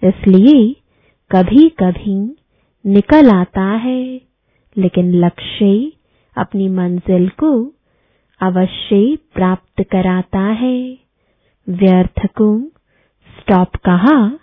इसलिए 0.02 0.72
कभी 1.30 1.68
कभी 1.68 2.16
निकल 2.84 3.30
आता 3.30 3.66
है। 3.78 4.33
लेकिन 4.78 5.14
लक्ष्य 5.14 5.92
अपनी 6.36 6.68
मंजिल 6.68 7.28
को 7.28 7.72
अवश्य 8.40 9.18
प्राप्त 9.34 9.82
कराता 9.82 10.40
है। 10.40 10.98
व्यर्थ 11.68 12.26
को 12.26 12.60
स्टॉप 13.38 13.76
कहा 13.76 14.38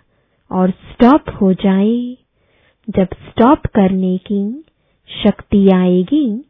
और 0.50 0.70
स्टॉप 0.70 1.24
हो 1.42 1.52
जाए। 1.52 2.16
जब 2.90 3.08
स्टॉप 3.14 3.66
करने 3.66 4.18
की 4.18 4.64
शक्ति 5.24 5.68
आएगी 5.74 6.44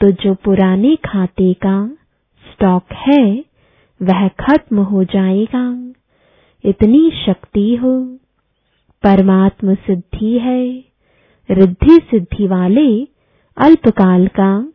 तो 0.00 0.10
जो 0.10 0.34
पुराने 0.34 0.96
खाते 0.96 1.52
का 1.52 1.96
स्टॉक 2.52 2.92
है, 2.92 3.44
वह 4.02 4.28
खत्म 4.28 4.78
हो 4.78 5.04
जाएगा। 5.04 5.92
इतनी 6.64 7.10
शक्ति 7.26 7.74
हो। 7.76 8.00
परमात्म 9.02 9.74
सिद्धि 9.74 10.38
है। 10.38 10.84
रिद्धि 11.50 11.98
सिद्धि 12.10 12.46
वाले 12.46 13.04
अल्पकाल 13.60 14.26
का 14.26 14.72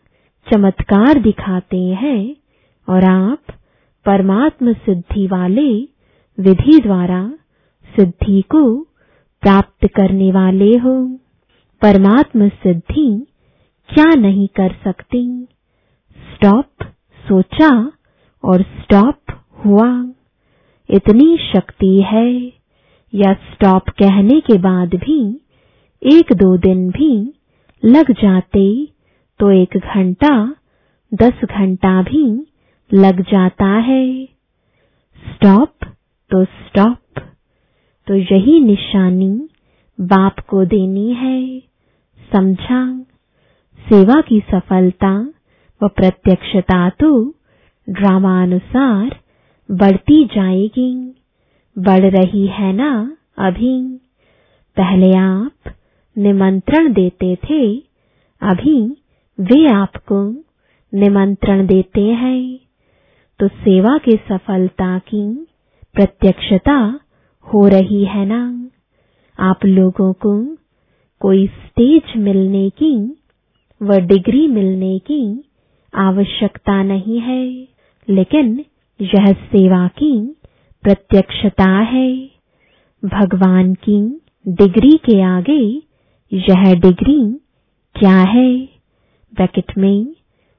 चमत्कार 0.53 1.19
दिखाते 1.19 1.77
हैं 1.77 2.35
और 2.89 3.03
आप 3.03 3.39
परमात्म 4.05 4.73
सिद्धि 4.73 5.27
वाले 5.27 5.73
विधि 6.39 6.79
द्वारा 6.79 7.33
सिद्धि 7.99 8.41
को 8.41 8.81
प्राप्त 9.41 9.87
करने 9.87 10.31
वाले 10.31 10.77
हो। 10.77 11.19
परमात्म 11.81 12.49
सिद्धि 12.49 13.27
क्या 13.89 14.15
नहीं 14.15 14.47
कर 14.47 14.75
सकती? 14.83 15.47
स्टॉप 16.17 16.65
सोचा 17.27 17.91
और 18.43 18.61
स्टॉप 18.61 19.19
हुआ। 19.65 20.05
इतनी 20.89 21.37
शक्ति 21.37 22.01
है। 22.01 22.33
या 23.15 23.33
स्टॉप 23.33 23.89
कहने 23.89 24.39
के 24.39 24.57
बाद 24.57 24.95
भी, 24.95 25.41
एक 26.03 26.33
दो 26.33 26.57
दिन 26.57 26.89
भी 26.89 27.34
लग 27.85 28.11
जाते 28.11 28.87
तो 29.39 29.51
एक 29.51 29.77
घंटा, 29.77 30.55
दस 31.13 31.33
घंटा 31.43 32.01
भी 32.01 32.47
लग 32.93 33.21
जाता 33.21 33.65
है। 33.65 34.25
स्टॉप 35.27 35.73
तो 36.29 36.45
स्टॉप 36.45 37.21
तो 38.07 38.15
यही 38.15 38.59
निशानी 38.59 39.49
बाप 40.01 40.39
को 40.39 40.65
देनी 40.65 41.13
है। 41.13 41.59
समझा? 42.33 42.99
सेवा 43.79 44.21
की 44.21 44.39
सफलता 44.39 45.29
व 45.83 45.87
प्रत्यक्षता 45.87 46.89
तो 46.89 47.33
ड्रामानुसार 47.89 49.19
बढ़ती 49.71 50.25
जाएगी। 50.25 51.15
बढ़ 51.77 52.05
रही 52.05 52.47
है 52.47 52.73
ना 52.73 53.17
अभी? 53.37 53.97
पहले 54.77 55.13
आप 55.17 55.51
निमंत्रण 56.17 56.93
देते 56.93 57.35
थे। 57.35 57.77
अभी 58.41 58.95
वे 59.39 59.67
आपको 59.67 60.31
निमंत्रण 60.93 61.67
देते 61.67 62.01
हैं। 62.01 62.59
तो 63.39 63.47
सेवा 63.47 63.97
के 63.97 64.11
सफलता 64.11 64.99
की 64.99 65.47
प्रत्यक्षता 65.93 66.99
हो 67.53 67.67
रही 67.67 68.05
है 68.05 68.25
ना? 68.25 68.69
आप 69.39 69.65
लोगों 69.65 70.13
को 70.13 70.55
कोई 71.19 71.47
स्टेज 71.47 72.01
मिलने 72.17 72.69
की 72.69 73.17
व 73.81 73.99
डिग्री 73.99 74.47
मिलने 74.47 74.99
की 74.99 75.43
आवश्यकता 75.95 76.83
नहीं 76.83 77.19
है। 77.19 77.67
लेकिन 78.09 78.65
यह 79.01 79.25
सेवा 79.33 79.87
की 79.87 80.35
प्रत्यक्षता 80.83 81.79
है। 81.79 82.29
भगवान 83.05 83.73
की 83.73 84.21
डिग्री 84.47 84.91
के 84.91 85.21
आगे 85.21 85.84
यह 86.35 86.73
डिग्री 86.75 87.39
क्या 87.95 88.17
है? 88.17 88.65
ब्रैकेट 89.33 89.77
में 89.77 90.07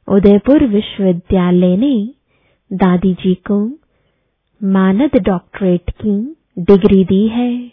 उदयपुर 0.09 0.65
विश्वविद्यालय 0.65 1.77
ने 1.77 2.11
दादी 2.73 3.15
जी 3.15 3.35
को 3.35 3.79
मानद 4.63 5.11
डॉक्टरेट 5.23 5.91
की 5.91 6.37
डिग्री 6.59 7.05
दी 7.05 7.29
है। 7.29 7.73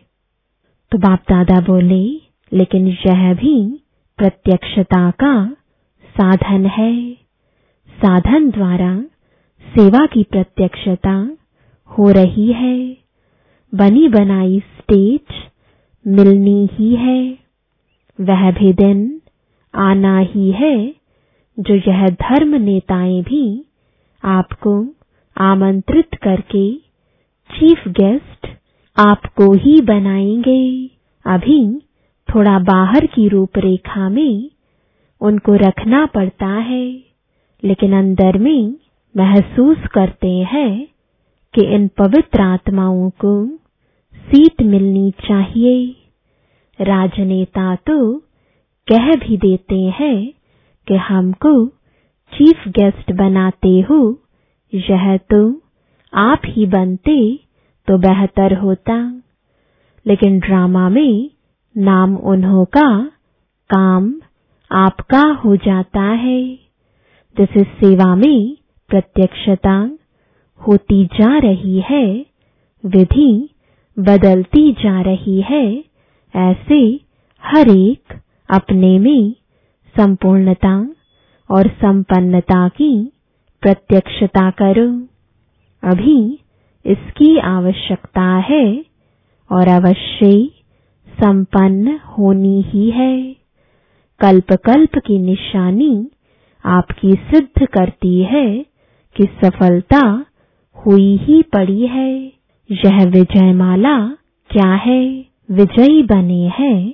तो 0.92 0.98
बाप 0.98 1.20
दादा 1.30 1.62
बोले, 1.62 2.22
लेकिन 2.58 2.88
यह 2.88 3.34
भी 3.34 3.82
प्रत्यक्षता 4.18 5.12
का 5.12 5.50
साधन 6.06 6.66
है। 6.66 7.14
साधन 8.02 8.50
द्वारा 8.50 9.02
सेवा 9.62 10.06
की 10.06 10.24
प्रत्यक्षता 10.24 11.38
हो 11.86 12.12
रही 12.12 12.54
है। 12.54 12.98
बनी 13.76 14.08
बनाई 14.08 14.60
स्टेज 14.60 15.22
मिलनी 16.08 16.70
ही 16.72 16.96
है। 16.96 17.43
वह 18.20 18.52
भी 18.52 18.74
दिन 18.74 19.22
आना 19.74 20.18
ही 20.20 20.52
है, 20.52 20.94
जो 21.58 21.76
यह 21.76 22.08
धर्म 22.22 22.56
नेताएँ 22.56 23.22
भी 23.22 23.66
आपको 24.24 24.88
आमंत्रित 25.38 26.16
करके 26.16 26.76
चीफ 27.50 27.88
गेस्ट 27.88 28.48
आपको 28.98 29.52
ही 29.54 29.82
बनाएँगे। 29.82 30.90
अभी 31.26 31.62
थोड़ा 32.30 32.60
बाहर 32.60 33.06
की 33.06 33.28
रूपरेखा 33.28 34.10
में 34.10 34.50
उनको 35.22 35.56
रखना 35.56 36.06
पड़ता 36.06 36.48
है, 36.48 36.86
लेकिन 37.64 37.94
अंदर 37.94 38.38
में 38.38 38.76
महसूस 39.16 39.78
करते 39.94 40.28
हैं 40.28 40.88
कि 41.54 41.66
इन 41.66 41.88
पवित्र 41.88 42.42
आत्माओं 42.42 43.10
को 43.10 43.34
सीट 44.16 44.62
मिलनी 44.62 45.12
चाहिए। 45.12 46.03
राजनेता 46.80 47.76
तो 47.76 48.18
कह 48.88 49.12
भी 49.16 49.38
देते 49.38 49.76
हैं 49.76 50.34
कि 50.88 50.96
हमको 50.96 51.68
चीफ 52.32 52.68
गेस्ट 52.68 53.12
बनाते 53.12 53.80
हो, 53.82 54.20
यह 54.74 55.18
तो 55.18 55.62
आप 56.14 56.42
ही 56.46 56.66
बनते 56.66 57.40
तो 57.88 57.98
बेहतर 57.98 58.54
होता। 58.54 59.22
लेकिन 60.08 60.40
ड्रामा 60.40 60.90
में 60.90 61.30
नाम 61.78 62.16
उन्हों 62.16 62.66
का 62.66 63.06
काम 63.70 64.14
आपका 64.72 65.22
हो 65.46 65.56
जाता 65.56 66.02
है। 66.02 66.56
जैसे 67.38 67.64
सेवा 67.64 68.16
में 68.16 68.58
प्रत्यक्षता 68.90 69.98
होती 70.68 71.06
जा 71.06 71.38
रही 71.38 71.80
है, 71.80 72.26
विधि 72.86 73.50
बदलती 74.00 74.72
जा 74.72 75.02
रही 75.02 75.42
है 75.42 75.93
ऐसे 76.36 77.00
हर 77.44 77.70
एक 77.70 78.22
अपने 78.50 79.00
में 79.00 79.32
संपूर्णता 79.98 80.90
और 81.52 81.68
संपन्नता 81.68 82.68
की 82.68 83.12
प्रत्यक्षता 83.62 84.50
करो। 84.52 85.08
अभी 85.84 86.40
इसकी 86.86 87.38
आवश्यकता 87.38 88.36
है 88.38 88.86
और 89.52 89.68
अवश्य 89.68 90.50
संपन्न 91.08 92.00
होनी 92.18 92.62
ही 92.62 92.90
है। 92.90 93.36
कल्प 94.20 94.54
कल्प 94.54 94.98
की 94.98 95.18
निशानी 95.20 96.08
आपकी 96.66 97.12
सिद्ध 97.14 97.66
करती 97.68 98.22
है 98.22 98.66
कि 99.16 99.24
सफलता 99.24 100.26
हुई 100.76 101.18
ही 101.18 101.42
पड़ी 101.42 101.88
है। 101.88 102.24
यह 102.72 103.06
विजयमाला 103.06 103.98
क्या 104.50 104.74
है? 104.74 105.33
विजयी 105.54 106.04
बने 106.04 106.44
हैं 106.60 106.94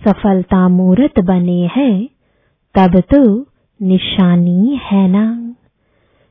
सफलता 0.00 0.68
मूर्त 0.68 1.20
बने 1.20 1.60
हैं, 1.76 2.08
तब 2.74 3.00
तो 3.00 3.22
निशानी 3.80 4.80
है 4.82 5.06
ना। 5.08 5.24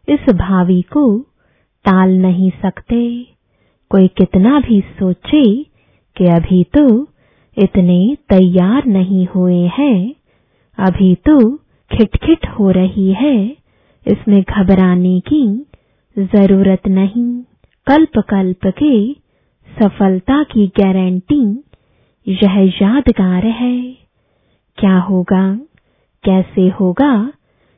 इस 0.07 0.33
भावी 0.35 0.81
को 0.81 1.03
टाल 1.85 2.11
नहीं 2.17 2.49
सकते। 2.61 3.01
कोई 3.91 4.07
कितना 4.07 4.59
भी 4.59 4.79
सोचे 4.99 5.43
कि 6.15 6.25
अभी 6.25 6.63
तो 6.77 6.85
इतने 7.57 8.17
तैयार 8.29 8.85
नहीं 8.85 9.27
हुए 9.35 9.61
हैं, 9.77 10.15
अभी 10.77 11.13
तो 11.27 11.39
खिटखिट 11.91 12.47
हो 12.49 12.69
रही 12.71 13.11
है, 13.13 13.37
इसमें 14.05 14.41
घबराने 14.41 15.19
की 15.19 15.45
ज़रूरत 16.17 16.87
नहीं। 16.87 17.31
कल्प 17.87 18.19
कल्प 18.29 18.67
के 18.77 19.13
सफलता 19.67 20.43
की 20.43 20.67
गारंटी 20.67 21.43
यह 22.29 22.71
यादगार 22.81 23.45
है। 23.45 23.91
क्या 24.77 24.97
होगा? 24.97 25.55
कैसे 26.23 26.69
होगा? 26.69 27.33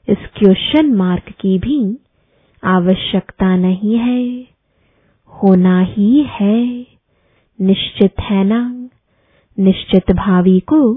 इस 0.10 0.18
क्वेश्चन 0.38 0.94
मार्क 0.96 1.24
की 1.24 1.60
भी 1.60 1.98
आवश्यकता 2.64 3.56
नहीं 3.56 3.96
है। 3.98 4.48
होना 5.28 5.82
ही 5.82 6.28
है। 6.30 6.88
निश्चित 7.62 8.20
है 8.20 8.44
ना? 8.44 8.90
निश्चित 9.60 10.12
भावी 10.12 10.60
को 10.60 10.94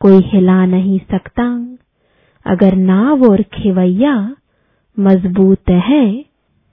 कोई 0.00 0.22
हिला 0.26 0.66
नहीं 0.66 0.98
सकता। 0.98 1.76
अगर 2.46 2.74
नाव 2.74 3.24
और 3.30 3.42
खेवैया 3.42 4.36
मज़बूत 4.98 5.70
है 5.70 6.24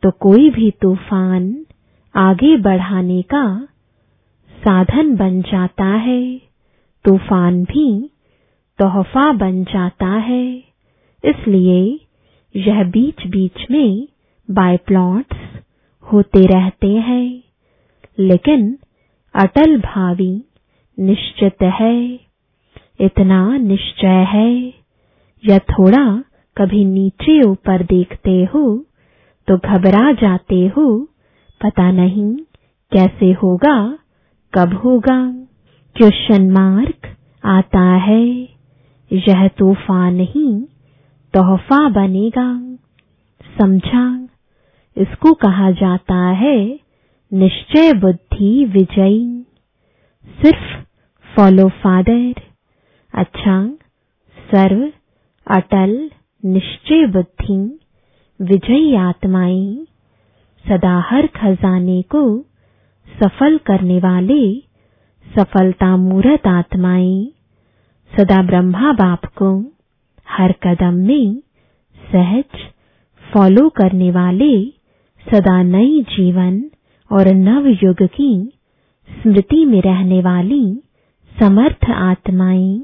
तो 0.04 0.12
कोई 0.12 0.49
भी 0.49 0.71
तूफ़ान 0.71 1.65
आगे 2.15 2.58
बढ़ाने 2.58 3.21
का 3.21 3.67
साधन 4.58 5.15
बन 5.15 5.41
जाता 5.41 5.86
है, 5.86 6.38
तूफ़ान 7.06 7.63
भी 7.63 7.88
तोहफा 8.80 9.32
बन 9.34 9.63
जाता 9.63 10.08
है। 10.08 10.46
इसलिए 11.24 12.00
यह 12.56 12.84
बीच 12.84 13.28
बीच 13.28 13.65
में 13.72 14.08
बायप्लॉट्स 14.52 15.38
होते 16.04 16.46
रहते 16.46 16.88
हैं। 16.88 17.44
लेकिन 18.20 18.78
अटल 19.36 19.78
भावी 19.82 20.34
निश्चित 20.98 21.63
है, 21.80 22.20
इतना 23.00 23.58
निश्चय 23.58 24.24
है। 24.28 24.74
या 25.44 25.60
थोड़ा 25.60 26.06
कभी 26.58 26.84
नीचे 26.86 27.41
ऊपर 27.41 27.84
देखते 27.84 28.44
हो 28.44 28.63
तो 29.48 29.58
घबरा 29.58 30.12
जाते 30.12 30.65
हो, 30.68 30.88
पता 31.62 31.91
नहीं 31.91 32.36
कैसे 32.91 33.32
होगा 33.34 33.76
कब 34.56 34.74
होगा? 34.74 35.32
क्वेश्चन 35.96 36.52
मार्क 36.52 37.18
आता 37.46 37.82
है, 37.82 38.28
यह 39.12 39.48
तूफ़ान 39.48 40.15
नहीं, 40.15 40.62
तोहफा 41.34 41.89
बनेगा। 41.89 42.78
समझा? 43.58 44.28
इसको 44.98 45.34
कहा 45.34 45.72
जाता 45.72 46.15
है, 46.15 46.80
निश्चय 47.34 47.94
बुद्धि 47.94 48.65
विजयी। 48.65 49.46
सिर्फ़ 50.41 50.84
फॉलो 51.36 51.70
फादर 51.70 52.34
अच्छा? 53.15 53.70
सर्व 54.38 54.91
अटल 55.48 56.12
निश्चय 56.46 57.06
बुद्धि, 57.08 57.80
विजयी 58.41 58.96
आत्माएँ। 58.96 59.86
सदा 60.68 61.06
हर 61.10 61.28
खजाने 61.28 62.02
को 62.02 62.46
सफल 63.08 63.58
करने 63.68 63.98
वाले 64.00 64.41
सफलता 65.26 65.96
मूर्त 65.98 66.48
आत्माएँ, 66.48 67.32
सदा 68.12 68.41
ब्रह्मा 68.44 68.91
बाप 68.94 69.26
को 69.38 69.50
हर 70.28 70.52
कदम 70.63 70.94
में 71.08 71.36
सहज 71.98 72.62
फॉलो 73.24 73.68
करने 73.78 74.10
वाले, 74.12 74.54
सदा 75.26 75.62
नई 75.63 76.02
जीवन 76.10 76.62
और 77.12 77.28
नव 77.36 77.68
युग 77.84 78.04
की 78.15 78.32
स्मृति 79.10 79.63
में 79.65 79.82
रहने 79.82 80.22
वाली 80.22 80.63
समर्थ 81.32 81.89
आत्माएँ 81.91 82.80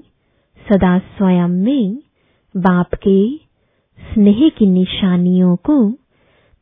सदा 0.65 0.97
स्वयं 0.99 1.49
में 1.63 1.97
बाप 2.55 2.95
के 3.07 3.19
स्नेह 3.99 4.47
की 4.57 4.65
निशानियों 4.67 5.55
को 5.65 5.77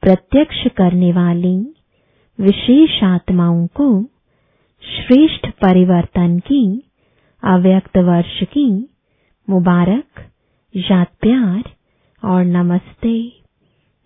प्रत्यक्ष 0.04 0.68
करने 0.78 1.12
वाली 1.14 1.58
विशेष 2.42 3.04
आत्माओं 3.04 3.68
को 3.68 4.04
श्रेष्ठ 4.82 5.50
परिवर्तन 5.50 6.40
की, 6.40 6.84
अव्यक्त 7.44 7.98
वर्ष 7.98 8.44
की, 8.44 8.90
मुबारक 9.50 10.28
याद 10.76 11.08
प्यार 11.22 11.64
और 12.26 12.46
नमस्ते। 12.46 13.34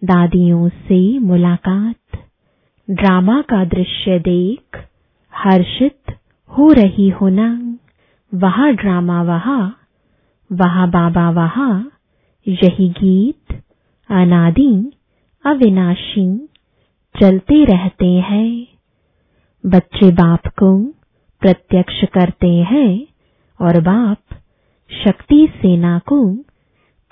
दादियों 0.04 0.70
से 0.70 1.20
मुलाकात। 1.20 2.20
ड्रामा 2.90 3.42
का 3.42 3.66
दृश्य 3.66 4.20
देख, 4.20 4.86
हर्षित 5.36 6.18
हो 6.50 6.72
रही 6.72 7.10
हो 7.10 7.30
ना 7.30 7.78
वहा 8.34 8.72
ड्रामा 8.72 9.24
वहा 9.24 9.74
वहा 10.52 10.86
बाबा 10.86 11.30
वहा। 11.30 11.86
यही 12.48 12.90
गीत, 12.90 13.64
अनादि, 14.10 14.92
अविनाशी। 15.46 16.50
चलते 17.22 17.66
रहते 17.66 18.06
हैं। 18.06 18.68
बच्चे 19.66 20.12
बाप 20.12 20.48
को 20.48 20.84
प्रत्यक्ष 21.42 22.04
करते 22.14 22.48
हैं 22.48 23.08
और 23.62 23.82
बाप 23.82 24.18
शक्ति 24.92 25.48
सेना 25.56 26.00
को 26.00 26.36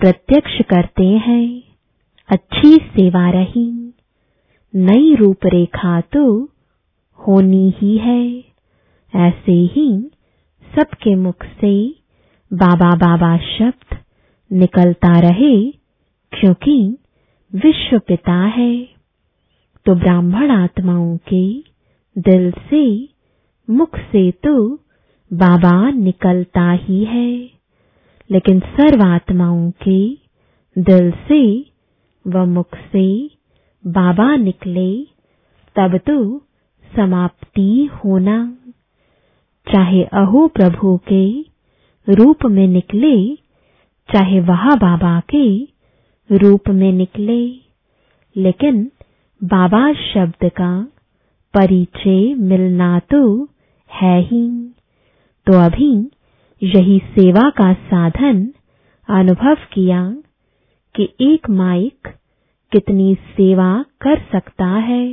प्रत्यक्ष 0.00 0.60
करते 0.62 1.04
हैं। 1.04 1.62
अच्छी 2.28 2.76
सेवा 2.76 3.30
रही। 3.30 3.94
नई 4.74 5.14
रूपरेखा 5.14 6.00
तो 6.00 6.44
होनी 7.18 7.74
ही 7.78 7.96
है। 7.98 8.44
ऐसे 9.14 9.52
ही 9.52 10.10
सबके 10.78 11.14
मुख 11.14 11.44
से 11.44 11.94
बाबा 12.52 12.90
बाबा 12.96 13.36
शब्द 13.36 13.98
निकलता 14.52 15.20
रहे, 15.20 15.70
क्योंकि 16.32 16.98
विश्व 17.54 17.98
पिता 17.98 18.44
है। 18.46 19.01
तो 19.86 19.94
ब्राह्मण 19.94 20.50
आत्माओं 20.50 21.16
के 21.16 21.58
दिल 22.18 22.50
से, 22.50 23.08
मुख 23.70 23.98
से 23.98 24.30
तो 24.30 24.68
बाबा 25.32 25.90
निकलता 25.90 26.70
ही 26.70 27.04
है। 27.04 27.50
लेकिन 28.30 28.60
सर्वात्माओं 28.60 29.70
के 29.70 30.08
दिल 30.78 31.10
से 31.10 31.60
व 32.26 32.44
मुख 32.44 32.74
से 32.74 33.30
बाबा 33.86 34.36
निकले, 34.36 35.04
तब 35.76 35.98
तो 35.98 36.38
समाप्ति 36.96 37.90
होना। 37.94 38.56
चाहे 39.66 40.02
अहो 40.02 40.48
प्रभु 40.48 41.00
के 41.12 41.40
रूप 42.08 42.46
में 42.46 42.68
निकले, 42.68 43.36
चाहे 44.08 44.40
वह 44.40 44.74
बाबा 44.74 45.22
के 45.34 45.64
रूप 46.30 46.68
में 46.68 46.92
निकले, 46.92 47.46
लेकिन 48.36 48.90
बाबा 49.42 49.92
शब्द 49.92 50.48
का 50.48 50.72
परिचय 51.54 52.34
मिलना 52.34 52.98
तो 52.98 53.48
है 53.90 54.18
ही। 54.20 54.46
तो 55.46 55.52
अभी 55.60 55.92
यही 56.62 56.98
सेवा 56.98 57.48
का 57.50 57.72
साधन 57.72 58.52
अनुभव 59.08 59.54
किया 59.72 60.02
कि 60.94 61.08
एक 61.20 61.50
माइक 61.50 62.08
कितनी 62.72 63.14
सेवा 63.14 63.84
कर 64.00 64.20
सकता 64.32 64.66
है। 64.66 65.06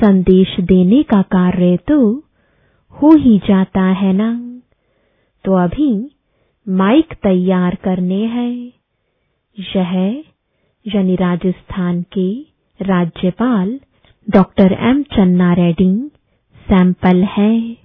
संदेश 0.00 0.56
देने 0.60 1.02
का 1.02 1.22
कार्य 1.22 1.76
तो 1.76 1.98
हो 2.92 3.14
ही 3.16 3.38
जाता 3.38 3.82
है 3.82 4.12
ना। 4.12 4.30
तो 5.44 5.54
अभी 5.54 6.10
माइक 6.66 7.14
तैयार 7.22 7.74
करने 7.74 8.24
हैं। 8.26 8.72
यह 9.56 9.94
यानी 10.86 11.16
राजस्थान 11.16 12.02
के 12.02 12.55
राज्यपाल 12.82 13.80
डॉक्टर 14.30 14.72
एम 14.72 15.02
चन्ना 15.02 15.52
रेड्डी, 15.52 16.10
सैंपल 16.56 17.22
है। 17.22 17.76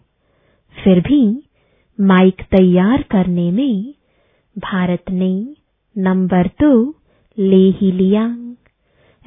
फिर 0.84 1.00
भी 1.00 1.44
माइक 2.02 2.42
तैयार 2.42 3.02
करने 3.02 3.52
में 3.52 3.94
भारत 4.58 5.04
ने 5.10 5.56
नंबर 5.98 6.48
तो 6.48 6.96
ले 7.40 7.70
ही 7.70 7.92
लिया। 7.92 8.26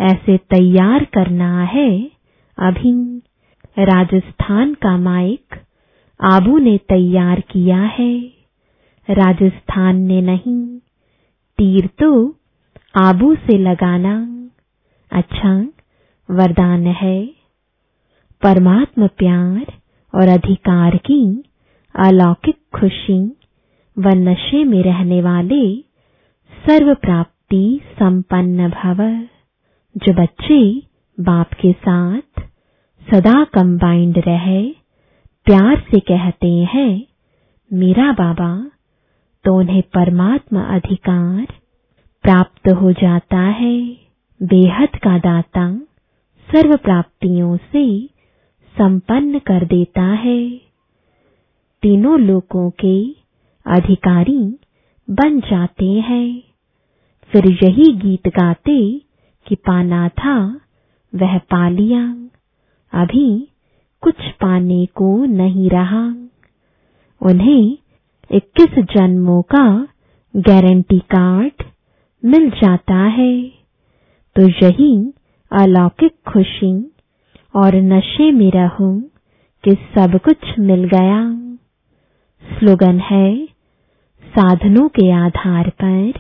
ऐसे 0.01 0.37
तैयार 0.37 1.05
करना 1.05 1.63
है 1.63 2.11
अभी। 2.59 3.23
राजस्थान 3.79 4.75
का 4.75 4.97
माइक 4.97 5.55
आबू 6.21 6.59
ने 6.59 6.79
तैयार 6.79 7.41
किया 7.41 7.83
है। 7.83 8.21
राजस्थान 9.11 9.97
ने 9.97 10.21
नहीं, 10.21 10.79
तीर 11.59 11.87
तो 11.99 12.37
आबू 12.97 13.35
से 13.35 13.59
लगाना। 13.59 14.44
अच्छा 15.15 15.55
वरदान 16.29 16.87
है। 16.87 17.27
परमात्म 18.43 19.07
प्यार 19.07 19.73
और 20.15 20.29
अधिकार 20.29 20.97
की 20.97 21.45
अलौकिक 21.95 22.57
खुशी 22.75 23.21
व 23.99 24.09
नशे 24.09 24.65
में 24.65 24.83
रहने 24.83 25.23
वाले 25.23 25.65
सर्व 26.53 26.95
प्राप्ति 26.95 27.81
संपन्न 27.93 28.69
भव, 28.71 29.03
जो 29.97 30.13
बच्चे 30.13 30.83
बाप 31.19 31.53
के 31.53 31.73
साथ 31.73 32.41
सदा 33.07 33.45
कंबाइंड 33.45 34.19
रहे, 34.19 34.63
प्यार 35.47 35.85
से 35.91 36.01
कहते 36.01 36.49
हैं, 36.49 37.07
मेरा 37.71 38.13
बाबा 38.13 38.71
तो 39.45 39.57
उन्हें 39.57 39.83
परमात्मा 39.83 40.63
अधिकार 40.75 41.47
प्राप्त 42.25 42.69
हो 42.69 42.93
जाता 42.93 43.41
है। 43.41 44.04
बेहद 44.43 44.97
का 44.97 45.19
दाता 45.19 45.77
सर्व 46.49 46.77
प्राप्तियों 46.77 47.57
से 47.57 47.85
संपन्न 48.75 49.39
कर 49.39 49.65
देता 49.65 50.03
है। 50.03 50.57
तीनों 51.83 52.21
लोकों 52.21 52.71
के 52.71 52.97
अधिकारी 53.67 54.59
बन 55.11 55.41
जाते 55.41 55.85
हैं। 55.85 56.43
फिर 57.33 57.47
यही 57.65 57.93
गीत 57.93 58.29
गाते 58.29 59.01
कि 59.47 59.55
पाना 59.55 60.09
था 60.09 60.61
वह 61.15 61.39
पा 61.39 61.69
लिया 61.69 62.05
अभी 62.93 63.49
कुछ 64.03 64.29
पाने 64.41 64.87
को 64.87 65.25
नहीं 65.25 65.71
रहा। 65.71 66.05
उन्हें 67.21 67.79
21 68.31 68.79
जन्मों 68.97 69.43
का 69.43 69.89
गारंटी 70.37 70.99
कार्ड 70.99 71.65
मिल 72.25 72.51
जाता 72.51 72.95
है। 72.95 73.64
तो 74.37 74.49
यही 74.49 75.13
अलौकिक 75.53 76.15
खुशी 76.29 76.95
और 77.57 77.75
नशे 77.75 78.33
में 78.33 78.51
रहूँ 78.51 79.03
कि 79.65 79.71
सब 79.71 80.21
कुछ 80.25 80.59
मिल 80.59 80.85
गया। 80.85 81.35
स्लोगन 82.45 82.99
है, 82.99 83.47
साधनों 84.25 84.89
के 84.89 85.11
आधार 85.13 85.71
पर 85.71 86.13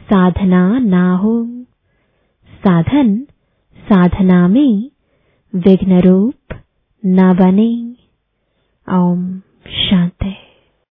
साधना 0.00 0.78
ना 0.78 1.16
हो। 1.16 1.46
साधन, 2.52 3.26
साधना 3.78 4.48
में 4.48 4.90
विघ्न 5.54 6.00
रूप 6.00 6.56
न 7.06 7.34
बने। 7.34 7.96
ओम 8.98 9.38
शांति। 9.68 10.45